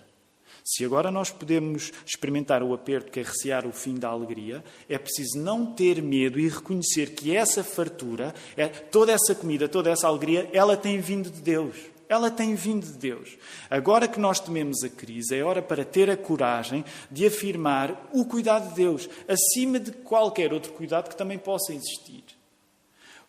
[0.63, 4.97] se agora nós podemos experimentar o aperto que é recear o fim da alegria, é
[4.97, 10.07] preciso não ter medo e reconhecer que essa fartura, é, toda essa comida, toda essa
[10.07, 11.75] alegria, ela tem vindo de Deus.
[12.07, 13.37] Ela tem vindo de Deus.
[13.69, 18.25] Agora que nós tememos a crise, é hora para ter a coragem de afirmar o
[18.25, 22.23] cuidado de Deus, acima de qualquer outro cuidado que também possa existir.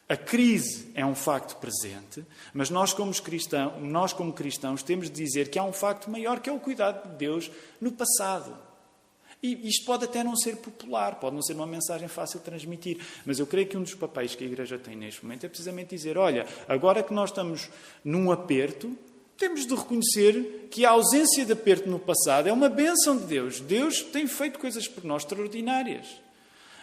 [0.06, 5.16] A crise é um facto presente, mas nós como, cristãos, nós, como cristãos, temos de
[5.16, 8.54] dizer que há um facto maior que é o cuidado de Deus no passado.
[9.42, 12.98] E isto pode até não ser popular, pode não ser uma mensagem fácil de transmitir,
[13.24, 15.94] mas eu creio que um dos papéis que a Igreja tem neste momento é precisamente
[15.94, 17.68] dizer: olha, agora que nós estamos
[18.02, 18.96] num aperto,
[19.36, 23.60] temos de reconhecer que a ausência de aperto no passado é uma bênção de Deus.
[23.60, 26.06] Deus tem feito coisas por nós extraordinárias.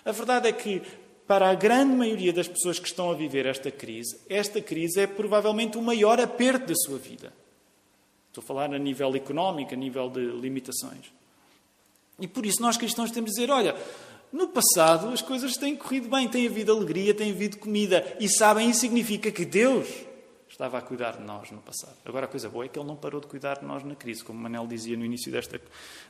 [0.04, 0.82] A verdade é que
[1.32, 5.08] para a grande maioria das pessoas que estão a viver esta crise, esta crise é
[5.08, 7.32] provavelmente o maior aperto da sua vida.
[8.28, 11.06] Estou a falar a nível económico, a nível de limitações.
[12.20, 13.78] E por isso nós cristãos temos de dizer: olha,
[14.30, 18.18] no passado as coisas têm corrido bem, tem havido alegria, tem havido comida.
[18.20, 19.88] E sabem, isso significa que Deus
[20.50, 21.96] estava a cuidar de nós no passado.
[22.04, 24.22] Agora a coisa boa é que Ele não parou de cuidar de nós na crise,
[24.22, 25.62] como Manel dizia no início desta,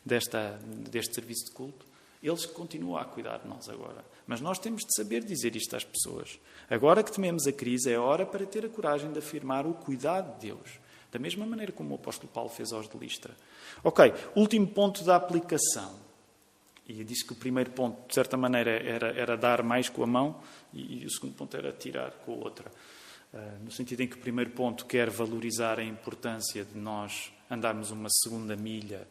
[0.03, 1.85] desta, deste serviço de culto.
[2.21, 4.05] Eles continuam a cuidar de nós agora.
[4.27, 6.39] Mas nós temos de saber dizer isto às pessoas.
[6.69, 10.35] Agora que tememos a crise, é hora para ter a coragem de afirmar o cuidado
[10.35, 10.79] de Deus.
[11.11, 13.35] Da mesma maneira como o apóstolo Paulo fez aos de Listra.
[13.83, 15.99] Ok, último ponto da aplicação.
[16.87, 20.07] E disse que o primeiro ponto, de certa maneira, era, era dar mais com a
[20.07, 20.41] mão
[20.73, 22.71] e, e, o segundo ponto era tirar com a outra.
[23.33, 27.91] Uh, no sentido em que o primeiro ponto quer valorizar a importância de nós andarmos
[27.91, 29.07] uma segunda milha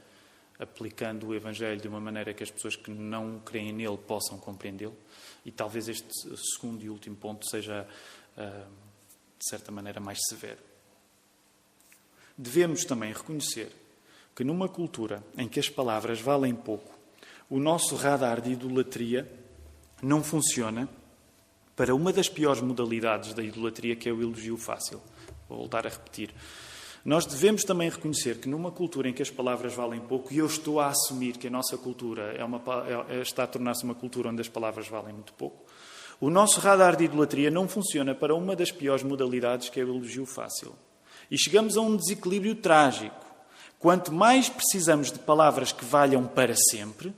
[0.60, 4.96] aplicando o Evangelho de uma maneira que as pessoas que não creem nele possam compreendê-lo.
[5.44, 6.06] E talvez este
[6.36, 7.88] segundo e último ponto seja,
[8.36, 8.66] ah,
[9.38, 10.60] de certa maneira, mais severo.
[12.36, 13.72] Devemos também reconhecer
[14.36, 16.98] que numa cultura em que as palavras valem pouco,
[17.48, 19.30] o nosso radar de idolatria
[20.02, 20.88] não funciona
[21.74, 25.02] para uma das piores modalidades da idolatria, que é o elogio fácil.
[25.48, 26.30] Vou voltar a repetir.
[27.04, 30.46] Nós devemos também reconhecer que numa cultura em que as palavras valem pouco, e eu
[30.46, 32.60] estou a assumir que a nossa cultura é uma,
[33.08, 35.64] é, está a tornar-se uma cultura onde as palavras valem muito pouco,
[36.20, 39.88] o nosso radar de idolatria não funciona para uma das piores modalidades, que é o
[39.88, 40.74] elogio fácil.
[41.30, 43.24] E chegamos a um desequilíbrio trágico.
[43.78, 47.14] Quanto mais precisamos de palavras que valham para sempre,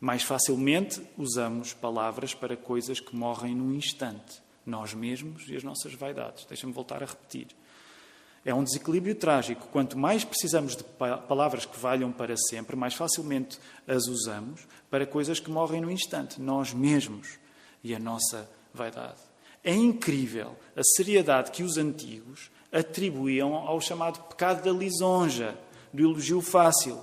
[0.00, 4.42] mais facilmente usamos palavras para coisas que morrem num instante.
[4.66, 6.44] Nós mesmos e as nossas vaidades.
[6.44, 7.46] Deixa-me voltar a repetir.
[8.48, 9.68] É um desequilíbrio trágico.
[9.70, 15.38] Quanto mais precisamos de palavras que valham para sempre, mais facilmente as usamos para coisas
[15.38, 16.40] que morrem no instante.
[16.40, 17.38] Nós mesmos
[17.84, 19.18] e a nossa vaidade.
[19.62, 25.54] É incrível a seriedade que os antigos atribuíam ao chamado pecado da lisonja,
[25.92, 26.98] do elogio fácil,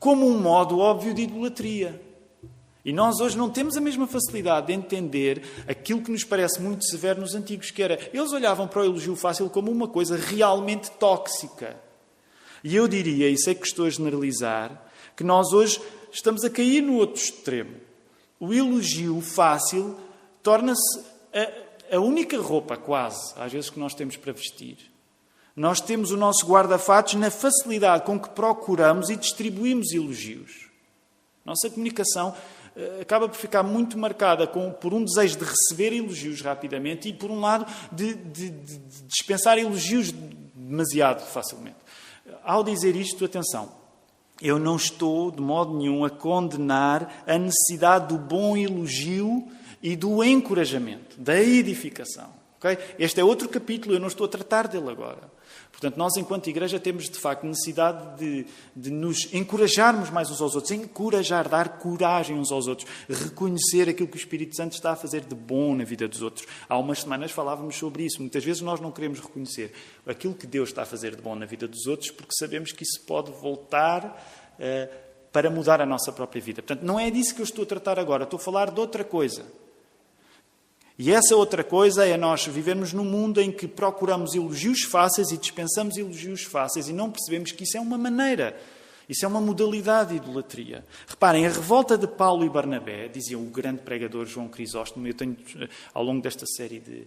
[0.00, 2.02] como um modo óbvio de idolatria.
[2.84, 6.84] E nós hoje não temos a mesma facilidade de entender aquilo que nos parece muito
[6.84, 10.90] severo nos antigos, que era, eles olhavam para o elogio fácil como uma coisa realmente
[10.92, 11.76] tóxica.
[12.62, 15.80] E eu diria, e sei que estou a generalizar, que nós hoje
[16.12, 17.76] estamos a cair no outro extremo.
[18.40, 19.98] O elogio fácil
[20.42, 21.00] torna-se
[21.90, 24.78] a, a, única roupa, quase, às vezes, que nós temos para vestir.
[25.54, 30.68] Nós temos o nosso guarda-fatos na facilidade com que procuramos e distribuímos elogios.
[31.44, 32.34] Nossa comunicação
[33.00, 37.30] acaba por ficar muito marcada com, por um desejo de receber elogios rapidamente e, por
[37.30, 40.12] um lado, de, de, de dispensar elogios
[40.54, 41.76] demasiado facilmente.
[42.44, 43.72] Ao dizer isto, atenção,
[44.40, 49.48] eu não estou de modo nenhum a condenar a necessidade do bom elogio
[49.82, 52.30] e do encorajamento, da edificação.
[52.58, 52.78] Okay?
[52.98, 55.37] Este é outro capítulo, eu não estou a tratar dele agora.
[55.70, 60.56] Portanto, nós, enquanto igreja, temos de facto necessidade de, de, nos encorajarmos mais uns aos
[60.56, 64.96] outros, encorajar, dar coragem uns aos outros, reconhecer aquilo que o Espírito Santo está a
[64.96, 66.46] fazer de bom na vida dos outros.
[66.68, 68.20] Há umas semanas falávamos sobre isso.
[68.20, 69.72] Muitas vezes nós não queremos reconhecer
[70.04, 72.82] aquilo que Deus está a fazer de bom na vida dos outros porque sabemos que
[72.82, 74.04] isso pode voltar
[74.58, 74.94] uh,
[75.30, 76.60] para mudar a nossa própria vida.
[76.60, 79.04] Portanto, não é disso que eu estou a tratar agora, estou a falar de outra
[79.04, 79.44] coisa.
[80.98, 85.38] E essa outra coisa é nós vivermos num mundo em que procuramos elogios fáceis e
[85.38, 88.60] dispensamos elogios fáceis e não percebemos que isso é uma maneira,
[89.08, 90.84] isso é uma modalidade de idolatria.
[91.06, 95.36] Reparem, a revolta de Paulo e Barnabé, dizia o grande pregador João Crisóstomo, eu tenho,
[95.94, 97.06] ao longo desta série de,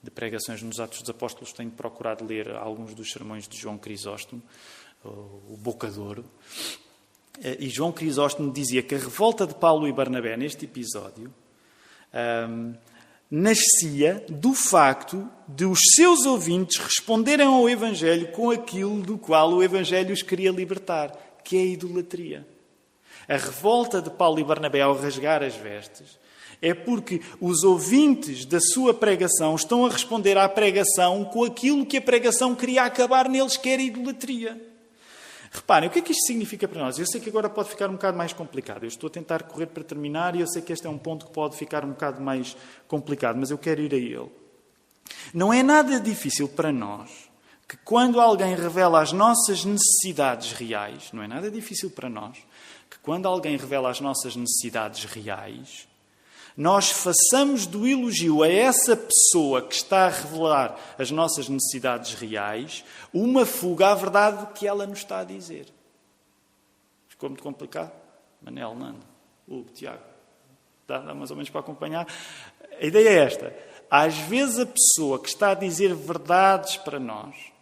[0.00, 4.40] de pregações nos Atos dos Apóstolos, tenho procurado ler alguns dos sermões de João Crisóstomo,
[5.04, 6.24] o Bocadouro.
[7.58, 11.34] E João Crisóstomo dizia que a revolta de Paulo e Barnabé, neste episódio,
[12.48, 12.74] um,
[13.30, 19.62] nascia do facto de os seus ouvintes responderem ao Evangelho com aquilo do qual o
[19.62, 21.12] Evangelho os queria libertar,
[21.42, 22.46] que é a idolatria.
[23.28, 26.18] A revolta de Paulo e Barnabé ao rasgar as vestes
[26.60, 31.96] é porque os ouvintes da sua pregação estão a responder à pregação com aquilo que
[31.96, 34.73] a pregação queria acabar neles, que era a idolatria.
[35.54, 36.98] Reparem, o que é que isto significa para nós?
[36.98, 38.82] Eu sei que agora pode ficar um bocado mais complicado.
[38.82, 41.26] Eu estou a tentar correr para terminar e eu sei que este é um ponto
[41.26, 42.56] que pode ficar um bocado mais
[42.88, 44.32] complicado, mas eu quero ir a ele.
[45.32, 47.08] Não é nada difícil para nós
[47.68, 52.36] que quando alguém revela as nossas necessidades reais, não é nada difícil para nós
[52.90, 55.86] que quando alguém revela as nossas necessidades reais,
[56.56, 62.84] nós façamos do elogio a essa pessoa que está a revelar as nossas necessidades reais
[63.12, 65.66] uma fuga à verdade que ela nos está a dizer.
[67.08, 67.92] Ficou muito complicado?
[68.40, 69.04] Manel, Nando,
[69.48, 70.02] Hugo, Tiago.
[70.86, 72.06] Dá, dá mais ou menos para acompanhar?
[72.80, 73.56] A ideia é esta.
[73.90, 77.53] Às vezes a pessoa que está a dizer verdades para nós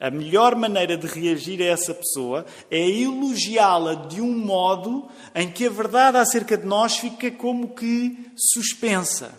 [0.00, 5.66] a melhor maneira de reagir a essa pessoa é elogiá-la de um modo em que
[5.66, 9.38] a verdade acerca de nós fica como que suspensa.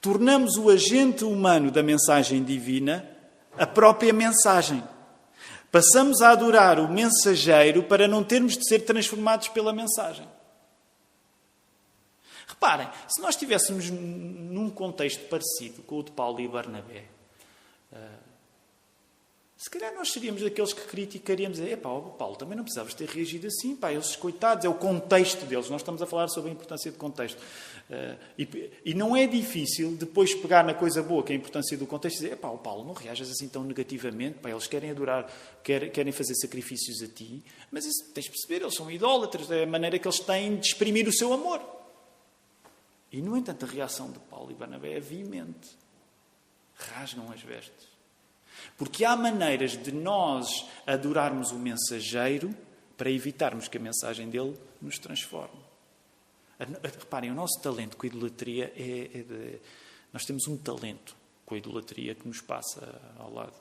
[0.00, 3.10] Tornamos o agente humano da mensagem divina
[3.58, 4.82] a própria mensagem.
[5.72, 10.28] Passamos a adorar o mensageiro para não termos de ser transformados pela mensagem.
[12.46, 17.04] Reparem, se nós estivéssemos num contexto parecido com o de Paulo e Barnabé,
[17.92, 18.25] eh,
[19.58, 21.88] se calhar nós seríamos daqueles que criticaríamos, é pá,
[22.18, 25.80] Paulo, também não precisavas ter reagido assim, pá, eles coitados, é o contexto deles, nós
[25.80, 27.38] estamos a falar sobre a importância do contexto.
[27.88, 31.78] Uh, e, e, não é difícil depois pegar na coisa boa, que é a importância
[31.78, 34.90] do contexto, e dizer, é pá, Paulo, não reajas assim tão negativamente, pá, eles querem
[34.90, 35.26] adorar,
[35.64, 39.62] querem, querem fazer sacrifícios a ti, mas isso tens de perceber, eles são idólatras, é
[39.62, 41.62] a maneira que eles têm de exprimir o seu amor.
[43.10, 45.70] E, no entanto, a reação de Paulo e Barnabé é veemente.
[46.74, 47.95] Rasgam as vestes.
[48.76, 52.54] Porque há maneiras de nós adorarmos o mensageiro
[52.96, 55.60] para evitarmos que a mensagem dele nos transforme.
[56.58, 59.60] Reparem, o nosso talento com a idolatria é, é de,
[60.12, 61.14] Nós temos um talento
[61.44, 63.54] com a idolatria que nos passa ao lado.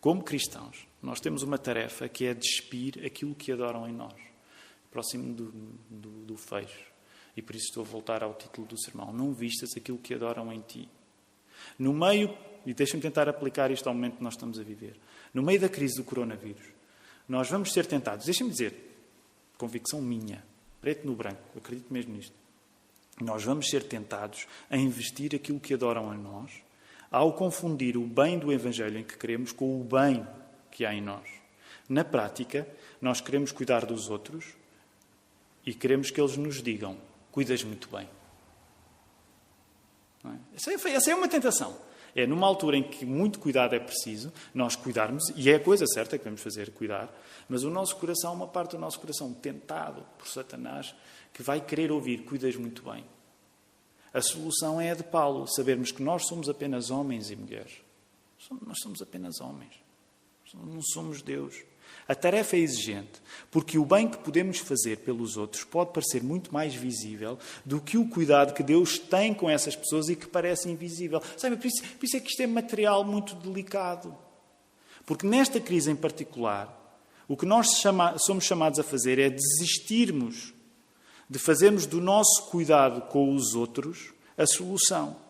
[0.00, 4.14] Como cristãos, nós temos uma tarefa que é despir aquilo que adoram em nós,
[4.90, 5.50] próximo do,
[5.90, 6.86] do, do fecho.
[7.36, 9.12] E por isso estou a voltar ao título do sermão.
[9.12, 10.88] Não vistas aquilo que adoram em ti.
[11.78, 12.36] No meio,
[12.68, 14.94] e deixem-me tentar aplicar isto ao momento que nós estamos a viver.
[15.32, 16.66] No meio da crise do coronavírus,
[17.26, 18.26] nós vamos ser tentados.
[18.26, 18.94] Deixem-me dizer,
[19.56, 20.44] convicção minha,
[20.78, 22.34] preto no branco, acredito mesmo nisto.
[23.22, 26.62] Nós vamos ser tentados a investir aquilo que adoram em nós,
[27.10, 30.26] ao confundir o bem do Evangelho em que queremos com o bem
[30.70, 31.26] que há em nós.
[31.88, 32.68] Na prática,
[33.00, 34.44] nós queremos cuidar dos outros
[35.64, 36.98] e queremos que eles nos digam:
[37.32, 38.06] cuidas muito bem.
[40.26, 40.90] É?
[40.94, 41.87] Essa é uma tentação.
[42.18, 45.86] É numa altura em que muito cuidado é preciso, nós cuidarmos, e é a coisa
[45.86, 47.08] certa que devemos fazer, cuidar,
[47.48, 50.96] mas o nosso coração, uma parte do nosso coração tentado por Satanás,
[51.32, 53.04] que vai querer ouvir, cuidas muito bem.
[54.12, 57.74] A solução é a de Paulo, sabermos que nós somos apenas homens e mulheres.
[58.66, 59.74] Nós somos apenas homens.
[60.52, 61.54] Não somos Deus.
[62.06, 63.20] A tarefa é exigente,
[63.50, 67.98] porque o bem que podemos fazer pelos outros pode parecer muito mais visível do que
[67.98, 71.22] o cuidado que Deus tem com essas pessoas e que parece invisível.
[71.36, 74.16] Sabe, por isso, por isso é que isto é material muito delicado.
[75.04, 76.74] Porque nesta crise em particular,
[77.26, 80.54] o que nós chama, somos chamados a fazer é desistirmos
[81.28, 85.27] de fazermos do nosso cuidado com os outros a solução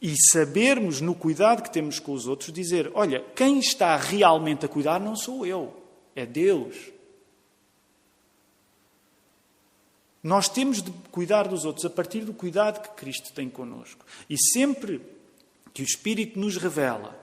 [0.00, 4.68] e sabermos no cuidado que temos com os outros dizer: olha, quem está realmente a
[4.68, 5.74] cuidar não sou eu,
[6.14, 6.76] é Deus.
[10.22, 14.04] Nós temos de cuidar dos outros a partir do cuidado que Cristo tem conosco.
[14.28, 15.00] E sempre
[15.72, 17.18] que o Espírito nos revela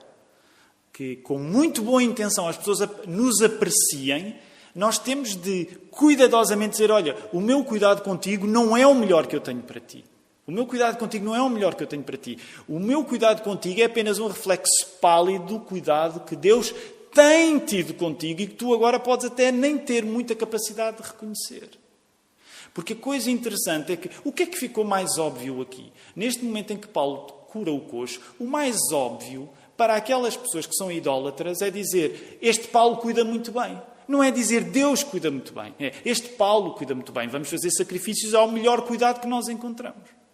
[0.92, 4.36] que, com muito boa intenção, as pessoas nos apreciem,
[4.74, 9.36] nós temos de cuidadosamente dizer: olha, o meu cuidado contigo não é o melhor que
[9.36, 10.04] eu tenho para ti.
[10.46, 12.38] O meu cuidado contigo não é o melhor que eu tenho para ti.
[12.68, 16.72] O meu cuidado contigo é apenas um reflexo pálido do cuidado que Deus
[17.12, 21.70] tem tido contigo e que tu agora podes até nem ter muita capacidade de reconhecer.
[22.72, 25.90] Porque a coisa interessante é que o que é que ficou mais óbvio aqui?
[26.14, 30.76] Neste momento em que Paulo cura o coxo, o mais óbvio para aquelas pessoas que
[30.76, 33.80] são idólatras é dizer: Este Paulo cuida muito bem.
[34.06, 35.74] Não é dizer Deus cuida muito bem.
[35.80, 37.26] É este Paulo cuida muito bem.
[37.28, 40.25] Vamos fazer sacrifícios ao melhor cuidado que nós encontramos.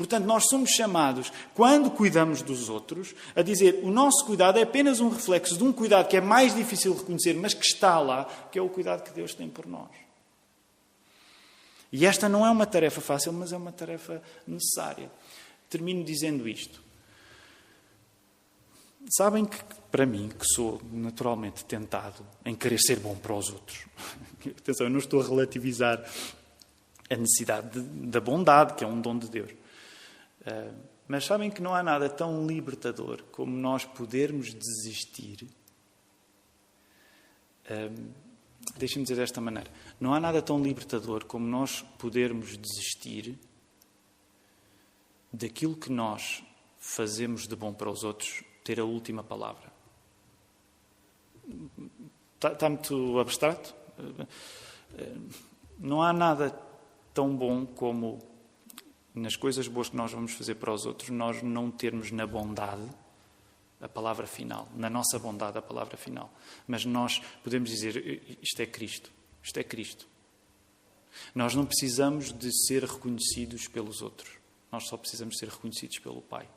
[0.00, 4.98] Portanto, nós somos chamados, quando cuidamos dos outros, a dizer o nosso cuidado é apenas
[4.98, 8.58] um reflexo de um cuidado que é mais difícil reconhecer, mas que está lá, que
[8.58, 9.90] é o cuidado que Deus tem por nós.
[11.92, 15.12] E esta não é uma tarefa fácil, mas é uma tarefa necessária.
[15.68, 16.82] Termino dizendo isto.
[19.10, 19.58] Sabem que,
[19.90, 23.84] para mim, que sou naturalmente tentado em querer ser bom para os outros.
[24.48, 26.02] Atenção, eu não estou a relativizar
[27.10, 29.59] a necessidade de, da bondade, que é um dom de Deus.
[30.46, 30.72] Ah,
[31.06, 35.48] mas sabem que não há nada tão libertador como nós podermos desistir.
[37.68, 38.30] Uh,
[38.76, 43.38] Deixem-me dizer desta maneira: não há nada tão libertador como nós podermos desistir
[45.32, 46.44] daquilo que nós
[46.78, 49.72] fazemos de bom para os outros ter a última palavra.
[52.34, 53.74] Está, está muito abstrato?
[55.78, 56.50] Não há nada
[57.12, 58.18] tão bom como
[59.14, 62.88] nas coisas boas que nós vamos fazer para os outros, nós não termos na bondade
[63.80, 66.32] a palavra final, na nossa bondade a palavra final.
[66.66, 69.10] Mas nós podemos dizer: isto é Cristo,
[69.42, 70.06] isto é Cristo.
[71.34, 74.30] Nós não precisamos de ser reconhecidos pelos outros,
[74.70, 76.48] nós só precisamos ser reconhecidos pelo Pai.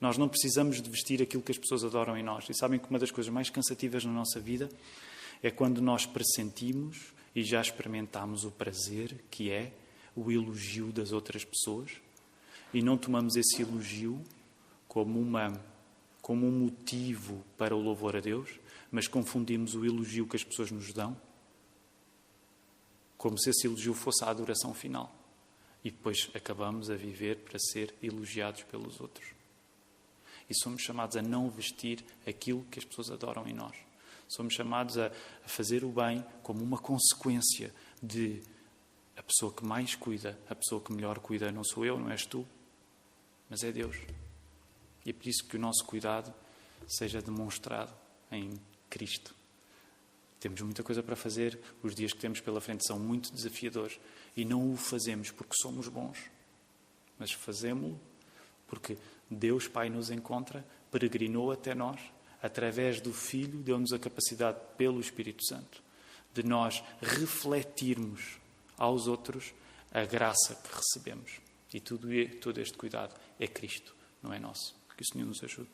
[0.00, 2.46] Nós não precisamos de vestir aquilo que as pessoas adoram em nós.
[2.50, 4.68] E sabem que uma das coisas mais cansativas na nossa vida
[5.42, 9.72] é quando nós pressentimos e já experimentamos o prazer que é
[10.16, 11.90] o elogio das outras pessoas
[12.72, 14.20] e não tomamos esse elogio
[14.88, 15.60] como, uma,
[16.20, 18.50] como um motivo para o louvor a Deus,
[18.90, 21.16] mas confundimos o elogio que as pessoas nos dão
[23.24, 25.10] como se esse elogio fosse a adoração final.
[25.82, 29.26] E depois acabamos a viver para ser elogiados pelos outros.
[30.48, 33.74] E somos chamados a não vestir aquilo que as pessoas adoram em nós.
[34.28, 35.10] Somos chamados a,
[35.46, 38.42] fazer o bem como uma consequência de
[39.16, 42.26] a pessoa que mais cuida, a pessoa que melhor cuida, não sou eu, não és
[42.26, 42.46] tu,
[43.48, 43.96] mas é Deus.
[45.04, 46.32] E é por isso que o nosso cuidado
[46.86, 47.92] seja demonstrado
[48.30, 48.50] em
[48.90, 49.34] Cristo.
[50.40, 53.98] Temos muita coisa para fazer, os dias que temos pela frente são muito desafiadores
[54.36, 56.18] e não o fazemos porque somos bons,
[57.18, 57.98] mas fazemos-lo
[58.66, 58.98] porque
[59.30, 62.00] Deus Pai nos encontra, peregrinou até nós,
[62.42, 65.82] através do Filho, deu-nos a capacidade, pelo Espírito Santo,
[66.32, 68.38] de nós refletirmos
[68.78, 69.52] aos outros
[69.92, 71.40] a graça que recebemos.
[71.72, 74.74] E tudo, este cuidado é Cristo, não é nosso.
[74.96, 75.68] Que o Senhor nos ajude.